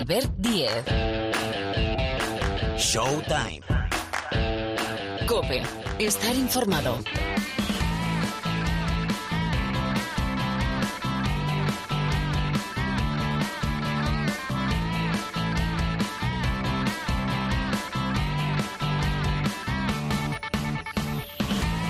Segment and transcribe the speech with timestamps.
[0.00, 0.84] Albert Diez.
[2.78, 3.60] Showtime.
[5.26, 5.62] Cope.
[5.98, 6.98] Estar informado.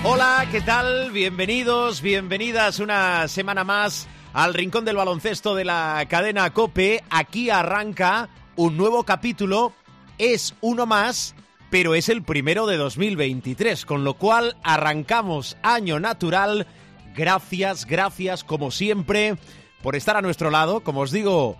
[0.03, 1.11] Hola, ¿qué tal?
[1.11, 7.03] Bienvenidos, bienvenidas una semana más al Rincón del Baloncesto de la cadena Cope.
[7.09, 9.73] Aquí arranca un nuevo capítulo.
[10.17, 11.35] Es uno más,
[11.69, 16.67] pero es el primero de 2023, con lo cual arrancamos año natural.
[17.15, 19.37] Gracias, gracias, como siempre,
[19.81, 20.81] por estar a nuestro lado.
[20.81, 21.57] Como os digo,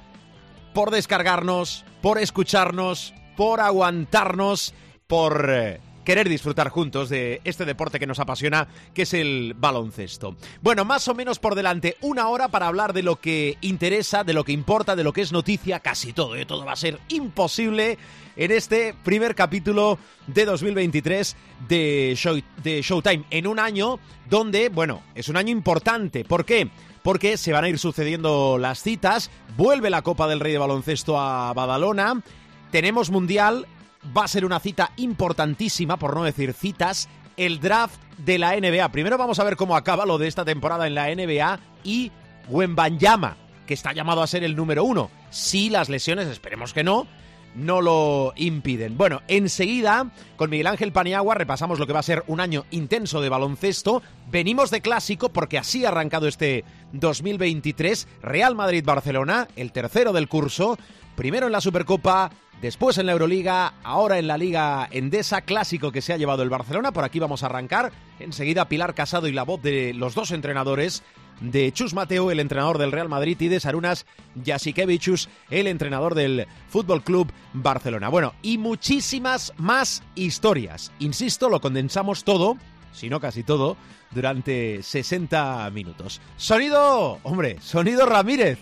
[0.74, 4.74] por descargarnos, por escucharnos, por aguantarnos,
[5.08, 10.36] por eh, querer disfrutar juntos de este deporte que nos apasiona, que es el baloncesto.
[10.62, 14.34] Bueno, más o menos por delante una hora para hablar de lo que interesa, de
[14.34, 16.46] lo que importa, de lo que es noticia, casi todo, ¿eh?
[16.46, 17.98] todo va a ser imposible
[18.36, 21.36] en este primer capítulo de 2023
[21.68, 24.00] de, Show, de Showtime, en un año
[24.30, 26.24] donde, bueno, es un año importante.
[26.24, 26.70] ¿Por qué?
[27.04, 31.20] Porque se van a ir sucediendo las citas, vuelve la Copa del Rey de Baloncesto
[31.20, 32.22] a Badalona,
[32.72, 33.68] tenemos Mundial,
[34.16, 38.92] va a ser una cita importantísima, por no decir citas, el draft de la NBA.
[38.92, 42.12] Primero vamos a ver cómo acaba lo de esta temporada en la NBA y
[42.50, 45.10] Wembanyama, que está llamado a ser el número uno.
[45.30, 47.08] Si las lesiones, esperemos que no,
[47.56, 48.98] no lo impiden.
[48.98, 53.22] Bueno, enseguida, con Miguel Ángel Paniagua repasamos lo que va a ser un año intenso
[53.22, 54.02] de baloncesto.
[54.30, 58.08] Venimos de clásico porque así ha arrancado este 2023.
[58.22, 60.78] Real Madrid-Barcelona, el tercero del curso.
[61.16, 66.02] Primero en la Supercopa, después en la Euroliga, ahora en la Liga Endesa, clásico que
[66.02, 66.92] se ha llevado el Barcelona.
[66.92, 67.92] Por aquí vamos a arrancar.
[68.20, 71.04] Enseguida Pilar Casado y la voz de los dos entrenadores
[71.42, 74.06] de Chus Mateo, el entrenador del Real Madrid, y de Sarunas
[74.46, 78.10] Jasikevichus, el entrenador del Fútbol Club Barcelona.
[78.10, 80.92] Bueno, y muchísimas más historias.
[81.00, 82.58] Insisto, lo condensamos todo,
[82.94, 83.76] si no casi todo,
[84.12, 86.22] durante 60 minutos.
[86.38, 88.60] Sonido, hombre, sonido Ramírez.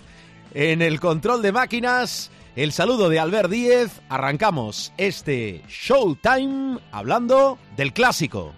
[0.53, 4.02] En el control de máquinas, el saludo de Albert Díez.
[4.10, 8.54] Arrancamos este Showtime hablando del clásico.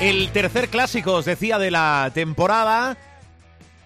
[0.00, 2.96] El tercer clásico, os decía, de la temporada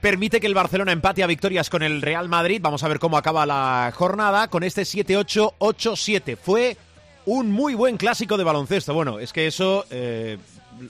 [0.06, 2.60] permite que el Barcelona empate a victorias con el Real Madrid.
[2.62, 6.36] Vamos a ver cómo acaba la jornada con este 7-8-8-7.
[6.36, 6.76] Fue
[7.24, 8.94] un muy buen clásico de baloncesto.
[8.94, 10.38] Bueno, es que eso eh,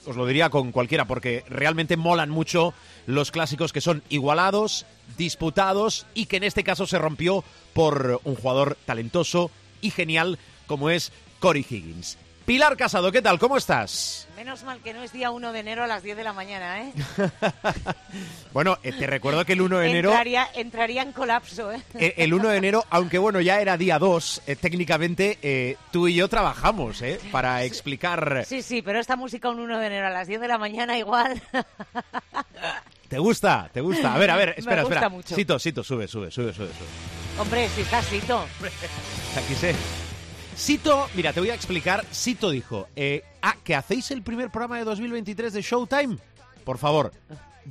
[0.05, 2.75] os lo diría con cualquiera, porque realmente molan mucho
[3.07, 4.85] los clásicos que son igualados,
[5.17, 9.49] disputados y que en este caso se rompió por un jugador talentoso
[9.81, 12.19] y genial como es Cory Higgins.
[12.47, 13.39] Pilar Casado, ¿qué tal?
[13.39, 14.25] ¿Cómo estás?
[14.37, 16.81] Menos mal que no es día 1 de enero a las 10 de la mañana,
[16.81, 16.93] ¿eh?
[18.53, 20.11] bueno, eh, te recuerdo que el 1 de enero...
[20.11, 21.81] Entraría, entraría en colapso, ¿eh?
[21.95, 26.07] eh el 1 de enero, aunque bueno, ya era día 2, eh, técnicamente eh, tú
[26.07, 27.19] y yo trabajamos, ¿eh?
[27.33, 28.45] Para explicar...
[28.47, 30.97] Sí, sí, pero esta música un 1 de enero a las 10 de la mañana
[30.97, 31.41] igual...
[33.09, 33.69] ¿Te gusta?
[33.73, 34.13] ¿Te gusta?
[34.13, 35.09] A ver, a ver, espera, Me gusta espera.
[35.09, 35.35] mucho.
[35.35, 36.67] Sito, Sito, sube, sube, sube, sube.
[36.67, 37.41] sube.
[37.41, 38.45] Hombre, si está Sito.
[39.35, 39.75] Aquí sé.
[40.57, 42.03] Sito, mira, te voy a explicar.
[42.09, 46.17] Sito dijo, eh, ah, que hacéis el primer programa de 2023 de Showtime.
[46.65, 47.13] Por favor,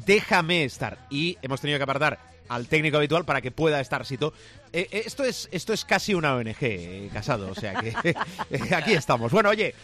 [0.05, 0.99] déjame estar.
[1.11, 2.19] Y hemos tenido que apartar
[2.49, 4.33] al técnico habitual para que pueda estar Sito.
[4.73, 8.15] Eh, eh, esto, es, esto es casi una ONG, eh, casado, o sea que
[8.77, 9.33] aquí estamos.
[9.33, 9.75] Bueno, oye,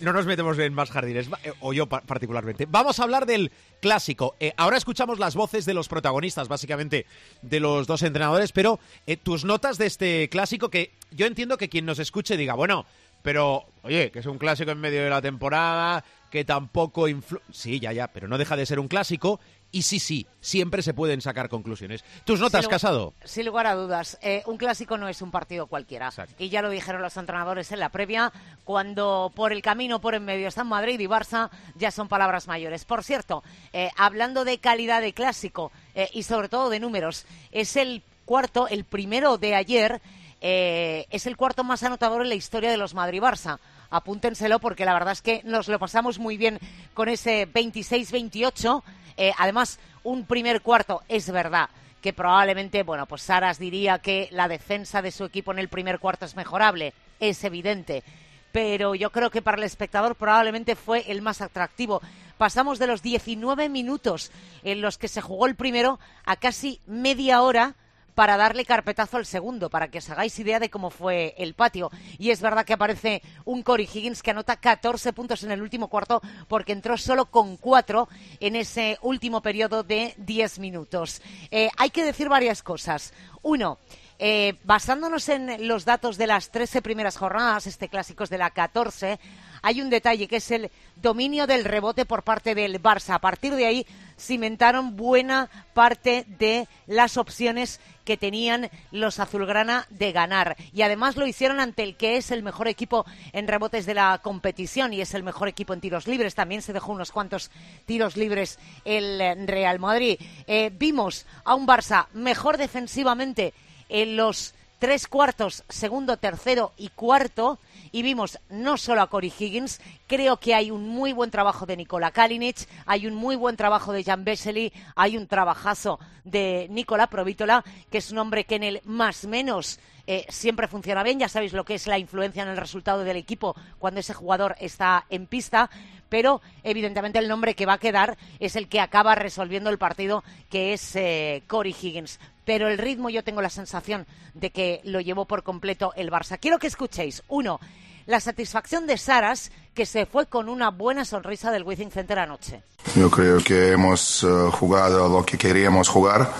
[0.00, 1.28] no nos metemos en más jardines,
[1.60, 2.66] o yo pa- particularmente.
[2.66, 4.36] Vamos a hablar del clásico.
[4.56, 7.04] Ahora escuchamos las voces de los protagonistas, básicamente
[7.42, 8.80] de los dos entrenadores, pero
[9.22, 12.86] tus notas de este clásico que yo entiendo que quien nos escuche diga, bueno,
[13.22, 17.40] pero oye, que es un clásico en medio de la temporada, que tampoco influ...
[17.52, 19.40] Sí, ya, ya, pero no deja de ser un clásico
[19.74, 22.04] y sí, sí, siempre se pueden sacar conclusiones.
[22.24, 23.14] ¿Tus notas, Sin Casado?
[23.24, 26.08] Sin lugar a dudas, eh, un clásico no es un partido cualquiera.
[26.08, 26.34] Exacto.
[26.38, 28.32] Y ya lo dijeron los entrenadores en la previa,
[28.64, 32.84] cuando por el camino, por en medio están Madrid y Barça, ya son palabras mayores.
[32.84, 33.42] Por cierto,
[33.72, 38.68] eh, hablando de calidad de clásico eh, y sobre todo de números, es el cuarto,
[38.68, 40.02] el primero de ayer,
[40.44, 43.60] eh, es el cuarto más anotador en la historia de los Madrid-Barça.
[43.90, 46.58] Apúntenselo porque la verdad es que nos lo pasamos muy bien
[46.94, 48.82] con ese 26-28.
[49.16, 54.48] Eh, además, un primer cuarto, es verdad, que probablemente, bueno, pues Saras diría que la
[54.48, 58.02] defensa de su equipo en el primer cuarto es mejorable, es evidente.
[58.50, 62.02] Pero yo creo que para el espectador probablemente fue el más atractivo.
[62.36, 64.32] pasamos de los 19 minutos
[64.64, 67.76] en los que se jugó el primero a casi media hora
[68.14, 71.90] para darle carpetazo al segundo, para que os hagáis idea de cómo fue el patio.
[72.18, 75.88] Y es verdad que aparece un Corey Higgins que anota 14 puntos en el último
[75.88, 78.08] cuarto porque entró solo con 4
[78.40, 81.22] en ese último periodo de 10 minutos.
[81.50, 83.12] Eh, hay que decir varias cosas.
[83.42, 83.78] Uno,
[84.18, 88.50] eh, basándonos en los datos de las 13 primeras jornadas, este clásico es de la
[88.50, 89.18] 14,
[89.62, 93.14] hay un detalle que es el dominio del rebote por parte del Barça.
[93.14, 93.86] A partir de ahí
[94.18, 100.56] cimentaron buena parte de las opciones que tenían los azulgrana de ganar.
[100.72, 104.18] Y además lo hicieron ante el que es el mejor equipo en rebotes de la
[104.22, 106.34] competición y es el mejor equipo en tiros libres.
[106.34, 107.50] También se dejó unos cuantos
[107.86, 110.18] tiros libres el Real Madrid.
[110.46, 113.54] Eh, vimos a un Barça mejor defensivamente
[113.88, 117.60] en los tres cuartos, segundo, tercero y cuarto
[117.92, 121.76] y vimos no solo a Cory Higgins, creo que hay un muy buen trabajo de
[121.76, 127.06] Nikola Kalinic, hay un muy buen trabajo de Jan Vesely, hay un trabajazo de Nikola
[127.06, 127.62] Provítola,
[127.92, 131.18] que es un hombre que en el más menos eh, siempre funciona bien.
[131.18, 134.56] Ya sabéis lo que es la influencia en el resultado del equipo cuando ese jugador
[134.58, 135.70] está en pista.
[136.08, 140.22] Pero evidentemente el nombre que va a quedar es el que acaba resolviendo el partido,
[140.50, 142.20] que es eh, Corey Higgins.
[142.44, 146.38] Pero el ritmo yo tengo la sensación de que lo llevó por completo el Barça.
[146.38, 147.60] Quiero que escuchéis, uno,
[148.06, 152.62] la satisfacción de Saras, que se fue con una buena sonrisa del Withing Center anoche.
[152.94, 156.30] Yo creo que hemos eh, jugado lo que queríamos jugar.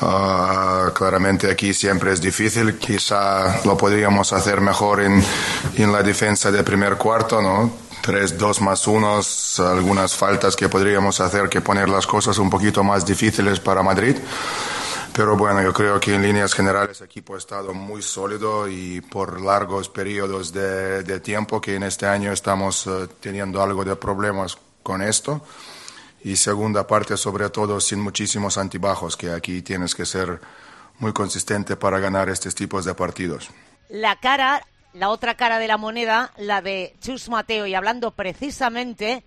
[0.00, 5.22] Ah, claramente aquí siempre es difícil, quizá lo podríamos hacer mejor en,
[5.76, 7.72] en la defensa del primer cuarto, ¿no?
[8.00, 12.84] Tres, dos más unos, algunas faltas que podríamos hacer que poner las cosas un poquito
[12.84, 14.16] más difíciles para Madrid.
[15.12, 19.00] Pero bueno, yo creo que en líneas generales el equipo ha estado muy sólido y
[19.00, 23.96] por largos periodos de, de tiempo que en este año estamos eh, teniendo algo de
[23.96, 25.42] problemas con esto.
[26.24, 30.40] Y segunda parte, sobre todo, sin muchísimos antibajos, que aquí tienes que ser
[30.98, 33.50] muy consistente para ganar estos tipos de partidos.
[33.88, 39.22] La cara, la otra cara de la moneda, la de Chus Mateo, y hablando precisamente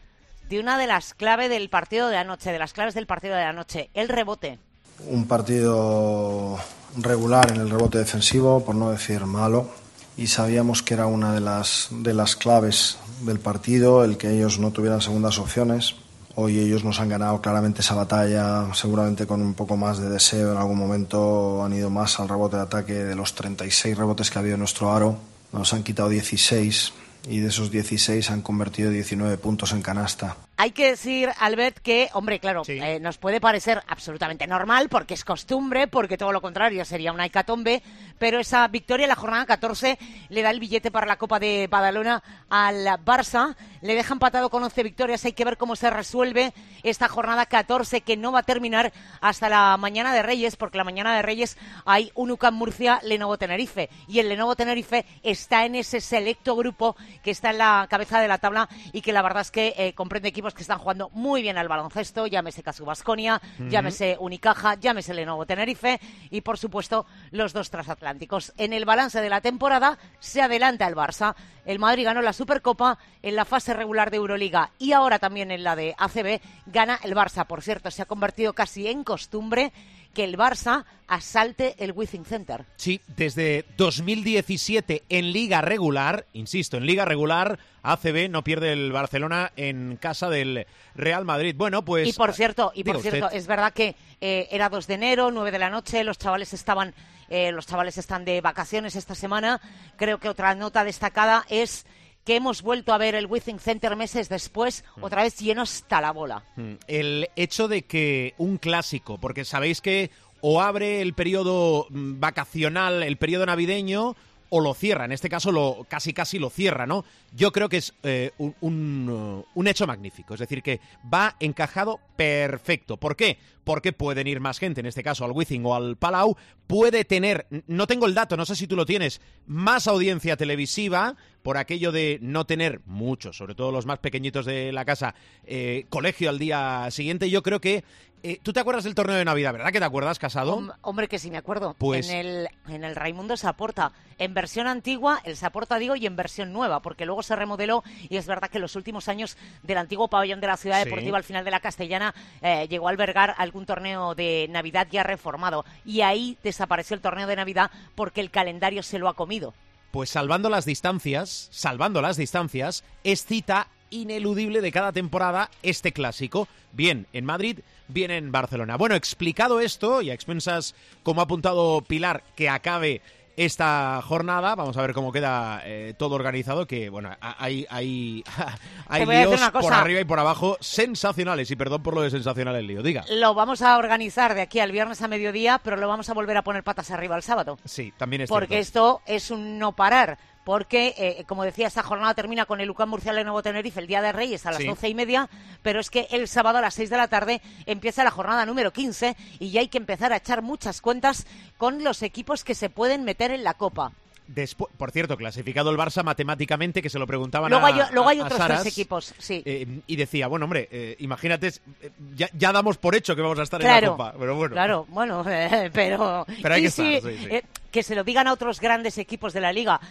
[0.49, 3.43] de una de las claves del partido de anoche, de las claves del partido de
[3.43, 4.59] anoche, el rebote
[5.07, 6.57] un partido
[6.97, 9.69] regular en el rebote defensivo, por no decir malo,
[10.17, 14.59] y sabíamos que era una de las, de las claves del partido, el que ellos
[14.59, 15.95] no tuvieran segundas opciones.
[16.35, 20.53] Hoy ellos nos han ganado claramente esa batalla, seguramente con un poco más de deseo.
[20.53, 24.39] En algún momento han ido más al rebote de ataque de los 36 rebotes que
[24.39, 25.17] ha habido en nuestro aro.
[25.51, 26.93] Nos han quitado 16
[27.27, 30.37] y de esos 16 han convertido 19 puntos en canasta.
[30.61, 35.25] Hay que decir, Albert, que, hombre, claro, eh, nos puede parecer absolutamente normal porque es
[35.25, 37.81] costumbre, porque todo lo contrario sería una hecatombe,
[38.19, 39.97] pero esa victoria en la jornada 14
[40.29, 44.63] le da el billete para la Copa de Badalona al Barça, le deja empatado con
[44.63, 46.53] 11 victorias, hay que ver cómo se resuelve
[46.83, 50.83] esta jornada 14 que no va a terminar hasta la mañana de Reyes, porque la
[50.83, 55.73] mañana de Reyes hay un UCAM Murcia, Lenovo Tenerife, y el Lenovo Tenerife está en
[55.73, 59.41] ese selecto grupo que está en la cabeza de la tabla y que la verdad
[59.41, 63.41] es que eh, comprende equipos que están jugando muy bien al baloncesto, llámese Casu Basconia,
[63.69, 65.99] llámese Unicaja, llámese Lenovo Tenerife
[66.29, 68.53] y por supuesto los dos transatlánticos.
[68.57, 71.35] En el balance de la temporada se adelanta el Barça.
[71.65, 75.63] El Madrid ganó la Supercopa en la fase regular de Euroliga y ahora también en
[75.63, 77.45] la de ACB gana el Barça.
[77.45, 79.71] Por cierto, se ha convertido casi en costumbre
[80.13, 82.65] que el Barça asalte el Withing Center.
[82.77, 89.51] Sí, desde 2017 en liga regular, insisto, en liga regular, ACB no pierde el Barcelona
[89.55, 91.55] en casa del Real Madrid.
[91.57, 92.07] Bueno, pues...
[92.07, 95.51] Y por cierto, y por cierto es verdad que eh, era 2 de enero, 9
[95.51, 96.93] de la noche, los chavales estaban...
[97.29, 99.61] Eh, los chavales están de vacaciones esta semana.
[99.95, 101.85] Creo que otra nota destacada es
[102.23, 105.03] que hemos vuelto a ver el Withing Center meses después, mm.
[105.03, 106.43] otra vez lleno hasta la bola.
[106.55, 106.73] Mm.
[106.87, 110.11] El hecho de que un clásico, porque sabéis que
[110.41, 114.15] o abre el periodo mm, vacacional, el periodo navideño,
[114.53, 115.05] o lo cierra.
[115.05, 117.05] En este caso, lo, casi casi lo cierra, ¿no?
[117.33, 120.33] Yo creo que es eh, un, un, un, hecho magnífico.
[120.33, 120.81] Es decir, que
[121.11, 122.97] va encajado perfecto.
[122.97, 123.37] ¿Por qué?
[123.63, 126.35] Porque pueden ir más gente, en este caso al Wizzing o al Palau.
[126.67, 131.15] Puede tener, no tengo el dato, no sé si tú lo tienes, más audiencia televisiva
[131.43, 135.15] por aquello de no tener muchos, sobre todo los más pequeñitos de la casa,
[135.45, 137.29] eh, colegio al día siguiente.
[137.29, 137.83] Yo creo que
[138.23, 140.61] eh, ¿Tú te acuerdas del torneo de Navidad, verdad que te acuerdas, Casado?
[140.81, 141.75] hombre, que sí me acuerdo.
[141.77, 142.09] Pues...
[142.09, 143.91] En el, en el Raimundo Saporta.
[144.17, 148.17] En versión antigua, el Saporta, digo, y en versión nueva, porque luego se remodeló y
[148.17, 151.23] es verdad que en los últimos años del antiguo pabellón de la Ciudad Deportiva, al
[151.23, 155.65] final de la Castellana, eh, llegó a albergar algún torneo de Navidad ya reformado.
[155.85, 159.53] Y ahí desapareció el torneo de Navidad porque el calendario se lo ha comido.
[159.91, 166.47] Pues salvando las distancias, salvando las distancias, es cita ineludible de cada temporada, este clásico,
[166.73, 168.77] bien en Madrid, bien en Barcelona.
[168.77, 173.01] Bueno, explicado esto, y a expensas, como ha apuntado Pilar, que acabe
[173.37, 174.55] esta jornada.
[174.55, 178.23] Vamos a ver cómo queda eh, todo organizado, que bueno, hay, hay,
[178.87, 182.67] hay líos por arriba y por abajo sensacionales, y perdón por lo de sensacional el
[182.67, 183.05] lío, diga.
[183.09, 186.37] Lo vamos a organizar de aquí al viernes a mediodía, pero lo vamos a volver
[186.37, 187.57] a poner patas arriba el sábado.
[187.65, 192.13] Sí, también es Porque esto es un no parar porque, eh, como decía, esta jornada
[192.13, 194.89] termina con el Lucán Murcial de Nuevo Tenerife el Día de Reyes a las doce
[194.89, 195.29] y media,
[195.61, 198.71] pero es que el sábado a las seis de la tarde empieza la jornada número
[198.71, 201.25] 15 y ya hay que empezar a echar muchas cuentas
[201.57, 203.91] con los equipos que se pueden meter en la Copa.
[204.33, 208.07] Después, por cierto, clasificado el Barça matemáticamente, que se lo preguntaban luego a, hay, luego
[208.07, 209.43] hay otros tres equipos, sí.
[209.45, 213.43] Eh, y decía, bueno, hombre, eh, imagínate, eh, ya, damos por hecho que vamos a
[213.43, 214.53] estar en la Copa, pero bueno.
[214.53, 215.25] Claro, bueno,
[215.73, 216.25] pero...
[216.41, 219.81] Pero hay que estar, que se lo digan a otros grandes equipos de la Liga.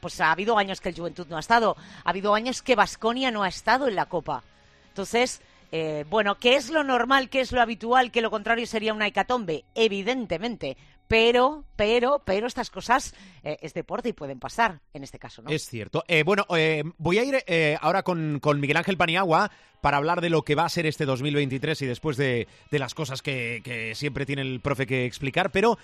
[0.00, 3.30] pues ha habido años que el Juventud no ha estado, ha habido años que Basconia
[3.30, 4.42] no ha estado en la Copa.
[4.88, 5.42] Entonces...
[6.08, 7.28] bueno, ¿qué es lo normal?
[7.28, 8.10] ¿Qué es lo habitual?
[8.10, 10.76] Que lo contrario sería una hecatombe, evidentemente
[11.12, 13.14] pero, pero, pero estas cosas
[13.44, 15.50] eh, es deporte y pueden pasar en este caso, ¿no?
[15.50, 16.04] Es cierto.
[16.08, 17.44] Eh, bueno, eh, voy a ir
[17.82, 19.50] ahora con, Miguel Ángel Paniagua
[19.82, 23.20] para hablar de lo que va a ser este 2023 y después de, las cosas
[23.20, 25.76] que, siempre tiene el profe que explicar, pero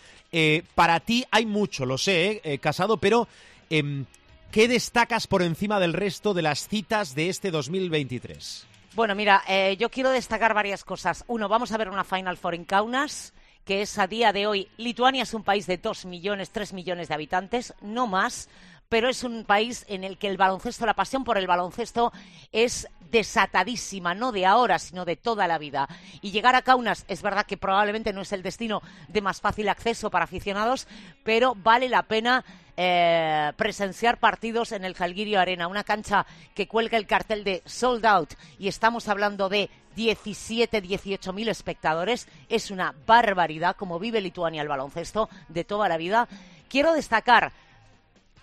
[0.74, 3.28] para ti hay mucho, lo sé, Casado, pero
[3.68, 4.06] em,
[4.50, 8.66] ¿qué destacas por encima del resto de las citas de este 2023?
[8.94, 9.42] Bueno, mira,
[9.74, 11.24] yo quiero destacar varias cosas.
[11.26, 13.34] Uno, vamos a ver una Final Four en Kaunas
[13.68, 17.08] que es a día de hoy, Lituania es un país de dos millones, tres millones
[17.08, 18.48] de habitantes, no más,
[18.88, 22.12] pero es un país en el que el baloncesto, la pasión por el baloncesto
[22.52, 25.88] es desatadísima, no de ahora, sino de toda la vida.
[26.20, 29.68] Y llegar a Kaunas es verdad que probablemente no es el destino de más fácil
[29.68, 30.86] acceso para aficionados,
[31.22, 32.44] pero vale la pena
[32.76, 38.06] eh, presenciar partidos en el Jalgirio Arena, una cancha que cuelga el cartel de sold
[38.06, 42.28] out y estamos hablando de 17, 18 mil espectadores.
[42.48, 46.28] Es una barbaridad como vive Lituania el baloncesto de toda la vida.
[46.68, 47.52] Quiero destacar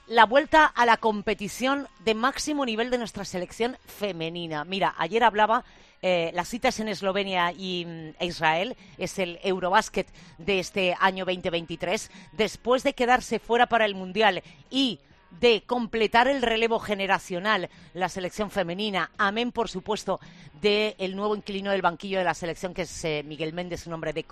[0.08, 4.64] la vuelta a la competición de máximo nivel de nuestra selección femenina.
[4.64, 5.64] Mira, ayer hablaba
[6.02, 10.08] eh, las citas en Eslovenia y mm, Israel, es el Eurobásquet
[10.38, 15.00] de este año 2023, después de quedarse fuera para el Mundial y
[15.40, 19.12] de completar el relevo generacional, la selección femenina.
[19.18, 20.20] Amén, por supuesto,
[20.62, 24.14] del nuevo inquilino del banquillo de la selección, que es eh, Miguel Méndez, un hombre
[24.14, 24.26] de,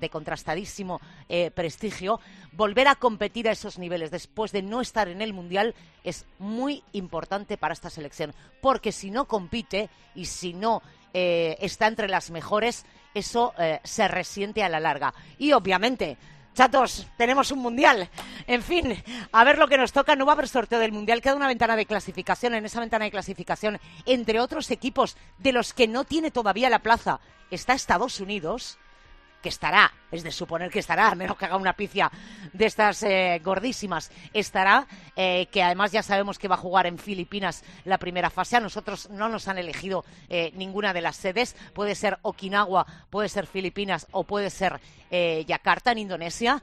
[0.00, 2.20] de contrastadísimo eh, prestigio.
[2.52, 6.82] Volver a competir a esos niveles después de no estar en el Mundial es muy
[6.92, 10.82] importante para esta selección, porque si no compite y si no
[11.12, 15.12] eh, está entre las mejores, eso se resiente a la larga.
[15.36, 16.16] Y obviamente
[16.54, 18.08] Chatos, tenemos un mundial.
[18.46, 19.02] En fin,
[19.32, 20.16] a ver lo que nos toca.
[20.16, 21.22] No va a haber sorteo del mundial.
[21.22, 22.54] Queda una ventana de clasificación.
[22.54, 26.80] En esa ventana de clasificación, entre otros equipos de los que no tiene todavía la
[26.80, 28.78] plaza, está Estados Unidos
[29.40, 32.10] que estará, es de suponer que estará, a menos que haga una picia
[32.52, 36.98] de estas eh, gordísimas, estará, eh, que además ya sabemos que va a jugar en
[36.98, 38.56] Filipinas la primera fase.
[38.56, 43.28] A nosotros no nos han elegido eh, ninguna de las sedes, puede ser Okinawa, puede
[43.28, 44.80] ser Filipinas o puede ser
[45.10, 46.62] Yakarta en Indonesia.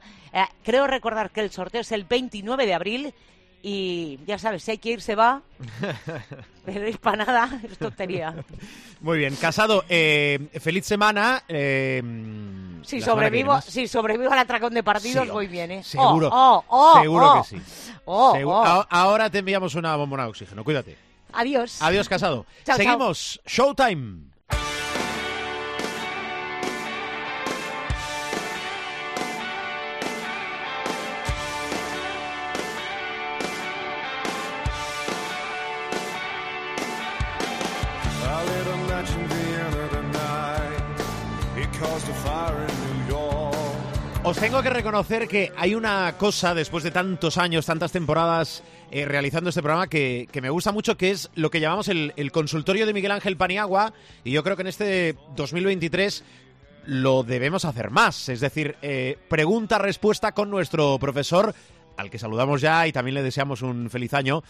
[0.64, 3.14] creo recordar que el sorteo es el 29 de abril
[3.62, 5.42] y ya sabes, si hay que ir, se va.
[6.64, 8.34] Pero para nada es tontería.
[9.00, 11.42] Muy bien, Casado, feliz semana.
[11.48, 15.84] Si sobrevivo, si sobrevivo al atracón de partidos, voy bien, ¿eh?
[15.84, 16.28] Seguro.
[16.32, 17.62] Oh, oh, oh, seguro que sí.
[18.06, 20.96] Ahora te enviamos una bombona de oxígeno, cuídate.
[21.32, 21.82] Adiós.
[21.82, 22.46] Adiós, casado.
[22.64, 23.40] Seguimos.
[23.46, 24.27] Showtime.
[44.24, 49.04] Os tengo que reconocer que hay una cosa, después de tantos años, tantas temporadas eh,
[49.06, 52.92] realizando este programa, que, me gusta mucho, que es lo que llamamos el, consultorio de
[52.92, 53.94] Miguel Ángel Paniagua.
[54.24, 56.24] Y yo creo que en este 2023
[56.86, 58.28] lo debemos hacer más.
[58.28, 61.54] Es decir, eh, pregunta-respuesta con nuestro profesor,
[61.96, 64.42] al que saludamos ya y también le deseamos un feliz año.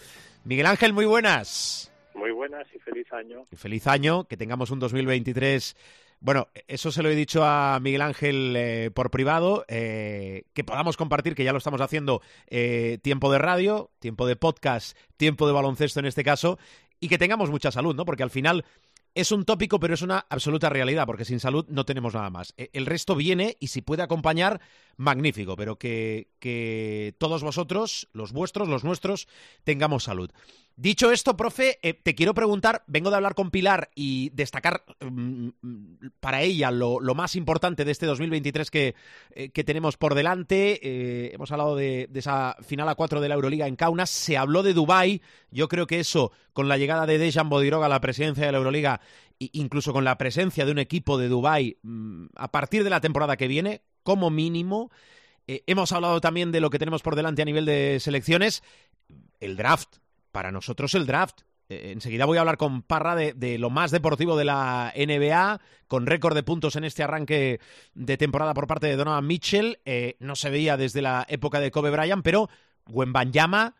[0.43, 1.89] Miguel Ángel, muy buenas.
[2.15, 3.45] Muy buenas y feliz año.
[3.55, 5.75] Feliz año, que tengamos un 2023
[6.21, 10.97] bueno, eso se lo he dicho a Miguel Ángel eh, por privado, eh, que podamos
[10.97, 15.53] compartir, que ya lo estamos haciendo, eh, tiempo de radio, tiempo de podcast, tiempo de
[15.53, 16.59] baloncesto en este caso,
[16.99, 18.03] y que tengamos mucha salud, ¿no?
[18.03, 18.65] Porque al final
[19.15, 22.53] es un tópico, pero es una absoluta realidad, porque sin salud no tenemos nada más.
[22.57, 24.59] E, el resto viene y si puede acompañar,
[24.97, 29.27] magnífico, pero que, que todos vosotros, los vuestros, los nuestros,
[29.63, 30.31] tengamos salud.
[30.81, 35.49] Dicho esto, profe, eh, te quiero preguntar, vengo de hablar con Pilar y destacar mm,
[36.21, 38.95] para ella lo, más importante de este 2023 que,
[39.31, 40.79] eh, que tenemos por delante.
[40.81, 44.63] Eh, hemos hablado de, esa final a cuatro de la Euroliga en Kaunas, se habló
[44.63, 45.21] de Dubái,
[45.51, 48.59] yo creo que eso, con la llegada de Dejan Bodiroga a la presidencia de la
[48.59, 49.01] Euroliga,
[49.37, 53.35] incluso con la presencia de un equipo de Dubái mm, a partir de la temporada
[53.35, 54.91] que viene, como mínimo,
[55.45, 58.63] hemos hablado también de lo que tenemos por delante a nivel de selecciones,
[59.41, 59.97] el draft
[60.39, 61.41] para nosotros el draft.
[61.67, 66.05] Eh, enseguida voy a hablar con Parra de, lo más deportivo de la NBA, con
[66.05, 67.59] récord de puntos en este arranque
[67.93, 69.79] de temporada por parte de Donovan Mitchell.
[69.83, 72.47] Eh, no se veía desde la época de Kobe Bryant, pero
[72.85, 73.75] Banyama,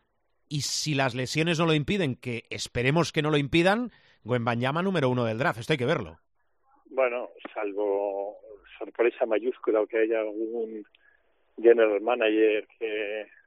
[0.49, 3.93] y si las lesiones no lo impiden, que esperemos que no lo impidan,
[4.25, 5.61] Banyama número uno del draft.
[5.61, 6.19] Esto hay que verlo.
[6.89, 8.35] Bueno, salvo
[8.77, 10.85] sorpresa mayúscula o que haya algún
[11.55, 13.38] general manager que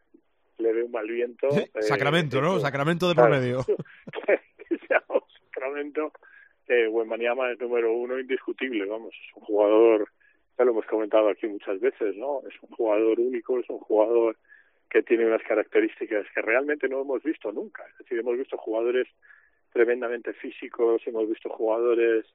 [0.62, 1.48] le ve un mal viento.
[1.48, 2.58] Eh, Sacramento, ¿no?
[2.60, 3.64] Sacramento de promedio.
[4.68, 6.12] que sea un Sacramento.
[6.68, 10.08] Eh, es número uno indiscutible, vamos, es un jugador,
[10.56, 12.40] ya lo hemos comentado aquí muchas veces, ¿no?
[12.48, 14.36] Es un jugador único, es un jugador
[14.88, 17.84] que tiene unas características que realmente no hemos visto nunca.
[17.90, 19.08] Es decir, hemos visto jugadores
[19.72, 22.26] tremendamente físicos, hemos visto jugadores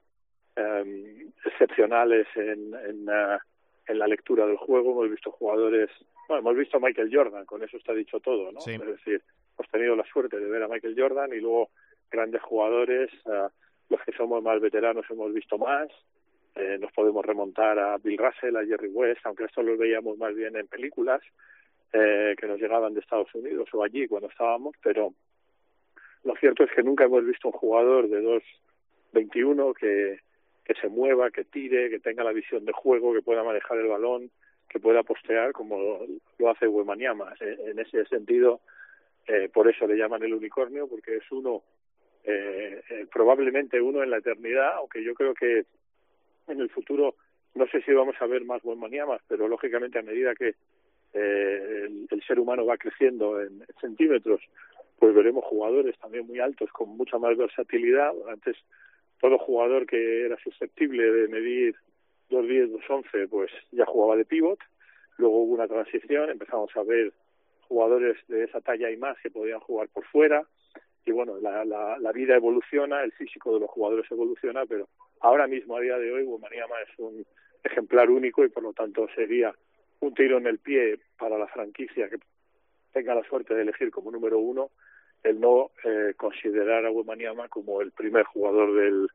[0.56, 3.38] em, excepcionales en, en, uh,
[3.86, 5.88] en la lectura del juego, hemos visto jugadores,
[6.28, 8.60] bueno, hemos visto a Michael Jordan, con eso está dicho todo, ¿no?
[8.60, 9.22] Es decir,
[9.58, 11.70] hemos tenido la suerte de ver a Michael Jordan y luego
[12.10, 13.48] grandes jugadores, uh,
[13.88, 15.88] los que somos más veteranos hemos visto más,
[16.54, 20.34] eh, nos podemos remontar a Bill Russell, a Jerry West, aunque esto lo veíamos más
[20.34, 21.22] bien en películas
[21.92, 25.14] eh, que nos llegaban de Estados Unidos o allí cuando estábamos, pero
[26.24, 30.20] lo cierto es que nunca hemos visto un jugador de 2.21 que
[30.68, 33.88] que se mueva, que tire, que tenga la visión de juego, que pueda manejar el
[33.88, 34.30] balón,
[34.68, 36.00] que pueda postear como
[36.38, 37.34] lo hace Wemaniama.
[37.40, 38.60] En ese sentido,
[39.26, 41.62] eh, por eso le llaman el unicornio, porque es uno,
[42.24, 45.64] eh, eh, probablemente uno en la eternidad, aunque yo creo que
[46.48, 47.14] en el futuro
[47.54, 50.54] no sé si vamos a ver más Wemaniamas, pero lógicamente a medida que
[51.14, 54.40] el, el, ser humano va creciendo en centímetros,
[54.98, 58.12] pues veremos jugadores también muy altos con mucha más versatilidad.
[58.28, 58.56] Antes
[59.20, 61.74] todo jugador que era susceptible de medir
[62.30, 64.58] 2'10, 2'11, pues ya jugaba de pivot.
[65.16, 67.12] Luego hubo una transición, empezamos a ver
[67.62, 70.46] jugadores de esa talla y más que podían jugar por fuera.
[71.04, 74.88] Y bueno, la, la, la vida evoluciona, el físico de los jugadores evoluciona, pero
[75.20, 77.24] ahora mismo, a día de hoy, Womaniama es un
[77.64, 79.54] ejemplar único y por lo tanto sería
[80.00, 82.18] un tiro en el pie para la franquicia que
[82.92, 84.70] tenga la suerte de elegir como número uno
[85.22, 89.08] el no eh, considerar a Wemanyama como el primer jugador del,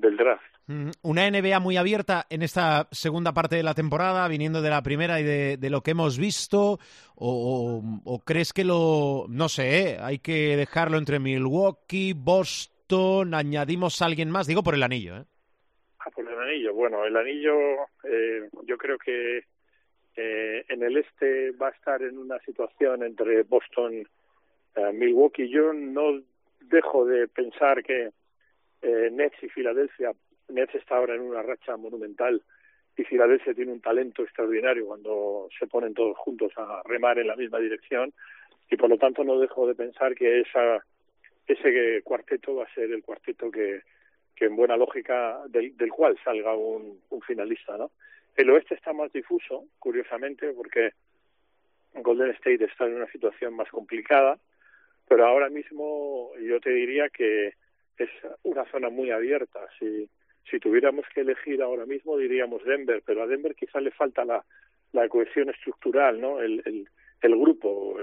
[0.00, 0.44] del draft.
[0.66, 4.82] Mm, una NBA muy abierta en esta segunda parte de la temporada, viniendo de la
[4.82, 6.78] primera y de, de lo que hemos visto,
[7.16, 9.98] o, o, crees que lo, no sé, ¿eh?
[10.00, 15.16] hay que dejarlo entre Milwaukee, Boston, añadimos a alguien más, digo por el anillo.
[15.16, 15.24] ¿eh?
[15.98, 17.54] Ah, por el anillo, bueno, el anillo
[18.04, 19.44] eh, yo creo que
[20.16, 24.06] eh, en el este va a estar en una situación entre Boston
[24.74, 25.48] eh, Milwaukee.
[25.48, 26.20] Yo no
[26.60, 28.10] dejo de pensar que
[28.82, 30.12] eh, Nets y Filadelfia,
[30.48, 32.42] Nets está ahora en una racha monumental
[32.96, 37.36] y Filadelfia tiene un talento extraordinario cuando se ponen todos juntos a remar en la
[37.36, 38.12] misma dirección
[38.70, 40.84] y por lo tanto no dejo de pensar que esa
[41.46, 43.82] ese cuarteto va a ser el cuarteto que,
[44.36, 47.90] en buena lógica del, del cual salga un, un finalista, ¿no?
[48.36, 50.92] El oeste está más difuso, curiosamente, porque
[51.92, 54.38] Golden State está en una situación más complicada
[55.10, 57.54] pero ahora mismo yo te diría que
[57.98, 58.10] es
[58.42, 59.60] una zona muy abierta.
[59.78, 60.08] Si,
[60.50, 64.44] si tuviéramos que elegir ahora mismo diríamos Denver, pero a Denver quizá le falta la,
[64.92, 66.40] la cohesión estructural, ¿no?
[66.40, 66.88] El, el,
[67.22, 67.98] el grupo,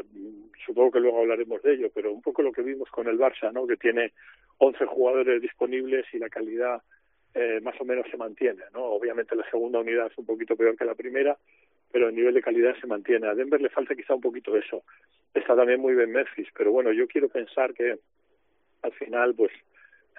[0.66, 3.52] supongo que luego hablaremos de ello, pero un poco lo que vimos con el Barça,
[3.52, 3.66] ¿no?
[3.66, 4.14] Que tiene
[4.60, 6.82] 11 jugadores disponibles y la calidad
[7.34, 8.84] eh, más o menos se mantiene, ¿no?
[8.84, 11.38] Obviamente la segunda unidad es un poquito peor que la primera,
[11.92, 13.28] pero el nivel de calidad se mantiene.
[13.28, 14.84] A Denver le falta quizá un poquito eso.
[15.34, 18.00] Está también muy bien Memphis, pero bueno, yo quiero pensar que
[18.82, 19.52] al final pues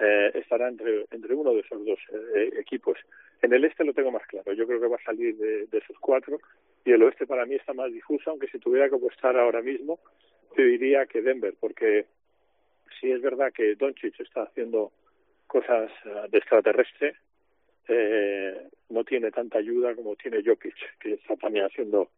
[0.00, 1.98] eh, estará entre, entre uno de esos dos
[2.34, 2.98] eh, equipos.
[3.42, 5.98] En el este lo tengo más claro, yo creo que va a salir de, esos
[6.00, 6.40] cuatro
[6.84, 9.98] y el oeste para mí está más difuso, aunque si tuviera que apostar ahora mismo,
[10.56, 12.06] te diría que Denver, porque
[13.00, 14.92] si es verdad que Doncic está haciendo
[15.46, 17.16] cosas eh, de extraterrestre,
[17.88, 22.10] eh, no tiene tanta ayuda como tiene Jokic, que está también haciendo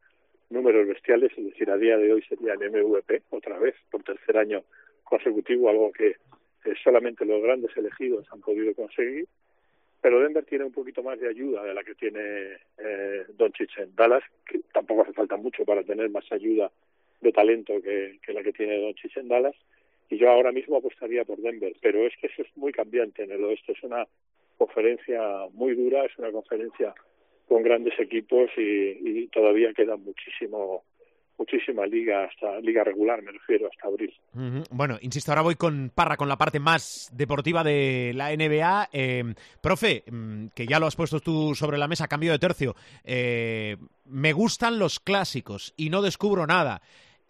[0.51, 4.37] números bestiales, es decir, a día de hoy sería el MVP otra vez, por tercer
[4.37, 4.65] año
[5.05, 6.17] consecutivo, algo que
[6.65, 9.27] eh, solamente los grandes elegidos han podido conseguir.
[10.03, 12.21] pero Denver tiene un poquito más de ayuda de la que tiene
[12.79, 16.71] eh, Doncic en Dallas, que tampoco hace falta mucho para tener más ayuda
[17.21, 19.57] de talento que, que la que tiene Doncic en Dallas,
[20.09, 23.31] y yo ahora mismo apostaría por Denver, pero es que eso es muy cambiante en
[23.31, 24.07] el oeste, es una
[24.57, 25.21] conferencia
[25.53, 26.95] muy dura, es una conferencia
[27.47, 30.85] con grandes equipos y, y todavía queda muchísimo
[31.41, 34.13] muchísima liga hasta liga regular me refiero hasta abril.
[34.71, 39.35] Bueno insisto ahora voy con Parra con la parte más deportiva de la NBA eh,
[39.61, 42.77] profe mm, que ya lo has puesto tú sobre la mesa cambio de tercio.
[43.05, 46.83] Eh, me gustan los clásicos y no descubro nada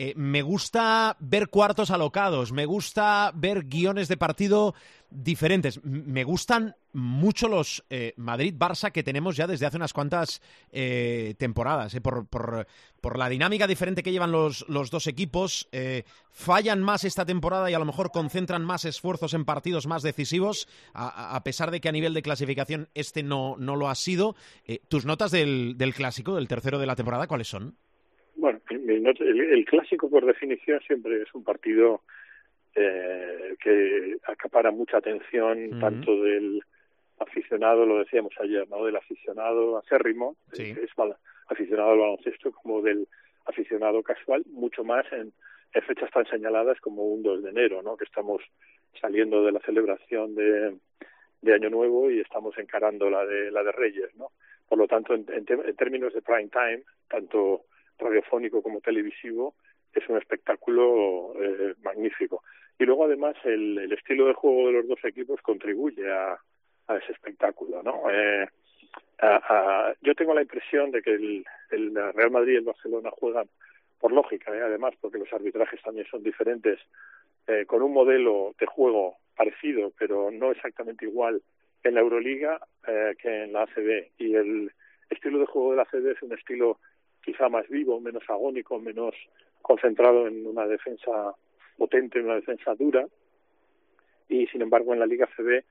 [0.02, 4.74] eh, me gusta ver cuartos alocados, me gusta ver guiones de partido
[5.10, 5.84] diferentes.
[5.84, 10.40] Me gustan mucho los eh, Madrid-Barça que tenemos ya desde hace unas cuantas
[10.72, 15.68] eh, temporadas, por, la dinámica diferente que llevan los, dos equipos.
[16.30, 20.66] fallan más esta temporada y a lo mejor concentran más esfuerzos en partidos más decisivos,
[20.94, 24.34] a, pesar de que a nivel de clasificación este no, no lo ha sido.
[24.88, 27.76] ¿Tus notas del clásico, del tercero de la temporada, cuáles son?
[28.36, 32.02] Bueno, el, clásico por definición siempre es un partido
[32.74, 36.62] eh, que acapara mucha atención tanto del
[37.18, 38.84] aficionado, lo decíamos ayer, ¿no?
[38.84, 40.90] Del aficionado acérrimo, que es
[41.48, 43.06] aficionado al baloncesto, como del
[43.44, 45.32] aficionado casual, mucho más en,
[45.86, 47.96] fechas tan señaladas como un 2 de enero, ¿no?
[47.96, 48.42] Que estamos
[49.00, 50.76] saliendo de la celebración de,
[51.42, 54.30] de Año Nuevo y estamos encarando la de la de Reyes, ¿no?
[54.68, 57.64] Por lo tanto, en, en términos de prime time, tanto
[58.00, 59.54] radiofónico como televisivo,
[59.92, 62.42] es un espectáculo eh, magnífico.
[62.78, 66.38] Y luego, además, el, el, estilo de juego de los dos equipos contribuye a,
[66.86, 68.10] a ese espectáculo, ¿no?
[68.10, 68.48] Eh,
[69.20, 73.48] a, yo tengo la impresión de que el, el, Real Madrid y el Barcelona juegan,
[73.98, 74.62] por lógica, ¿eh?
[74.62, 76.78] además, porque los arbitrajes también son diferentes,
[77.46, 81.42] eh, con un modelo de juego parecido, pero no exactamente igual
[81.82, 84.08] en la Euroliga eh, que en la ACB.
[84.18, 84.72] Y el
[85.10, 86.78] estilo de juego de la ACB es un estilo
[87.22, 89.14] quizá más vivo, menos agónico, menos
[89.62, 91.34] concentrado en una defensa
[91.76, 93.06] potente, en una defensa dura,
[94.28, 95.64] y sin embargo en la Liga CB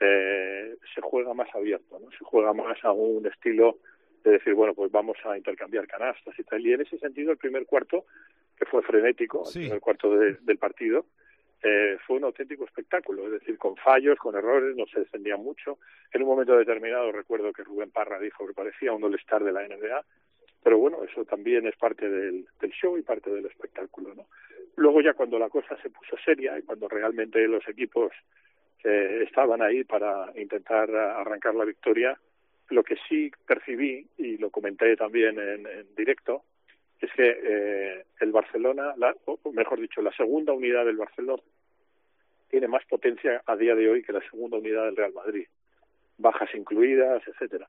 [0.00, 2.10] eh, se juega más abierto, ¿no?
[2.10, 3.78] se juega más a un estilo
[4.24, 6.64] de decir, bueno, pues vamos a intercambiar canastas y tal.
[6.64, 8.04] Y en ese sentido, el primer cuarto,
[8.56, 11.06] que fue frenético, el primer cuarto del partido,
[11.62, 15.78] eh, fue un auténtico espectáculo, es decir, con fallos, con errores, no se defendía mucho.
[16.12, 19.66] En un momento determinado recuerdo que Rubén Parra dijo que parecía un all-star de la
[19.66, 20.04] NBA,
[20.62, 24.26] pero bueno, eso también es parte del, del show y parte del espectáculo, ¿no?
[24.76, 28.12] Luego ya cuando la cosa se puso seria y cuando realmente los equipos
[28.84, 32.18] eh, estaban ahí para intentar arrancar la victoria,
[32.70, 36.44] lo que sí percibí y lo comenté también en, directo
[37.00, 41.42] es que eh, el Barcelona, la, o mejor dicho, la segunda unidad del Barcelona
[42.48, 45.46] tiene más potencia a día de hoy que la segunda unidad del Real Madrid,
[46.18, 47.68] bajas incluidas, etcétera.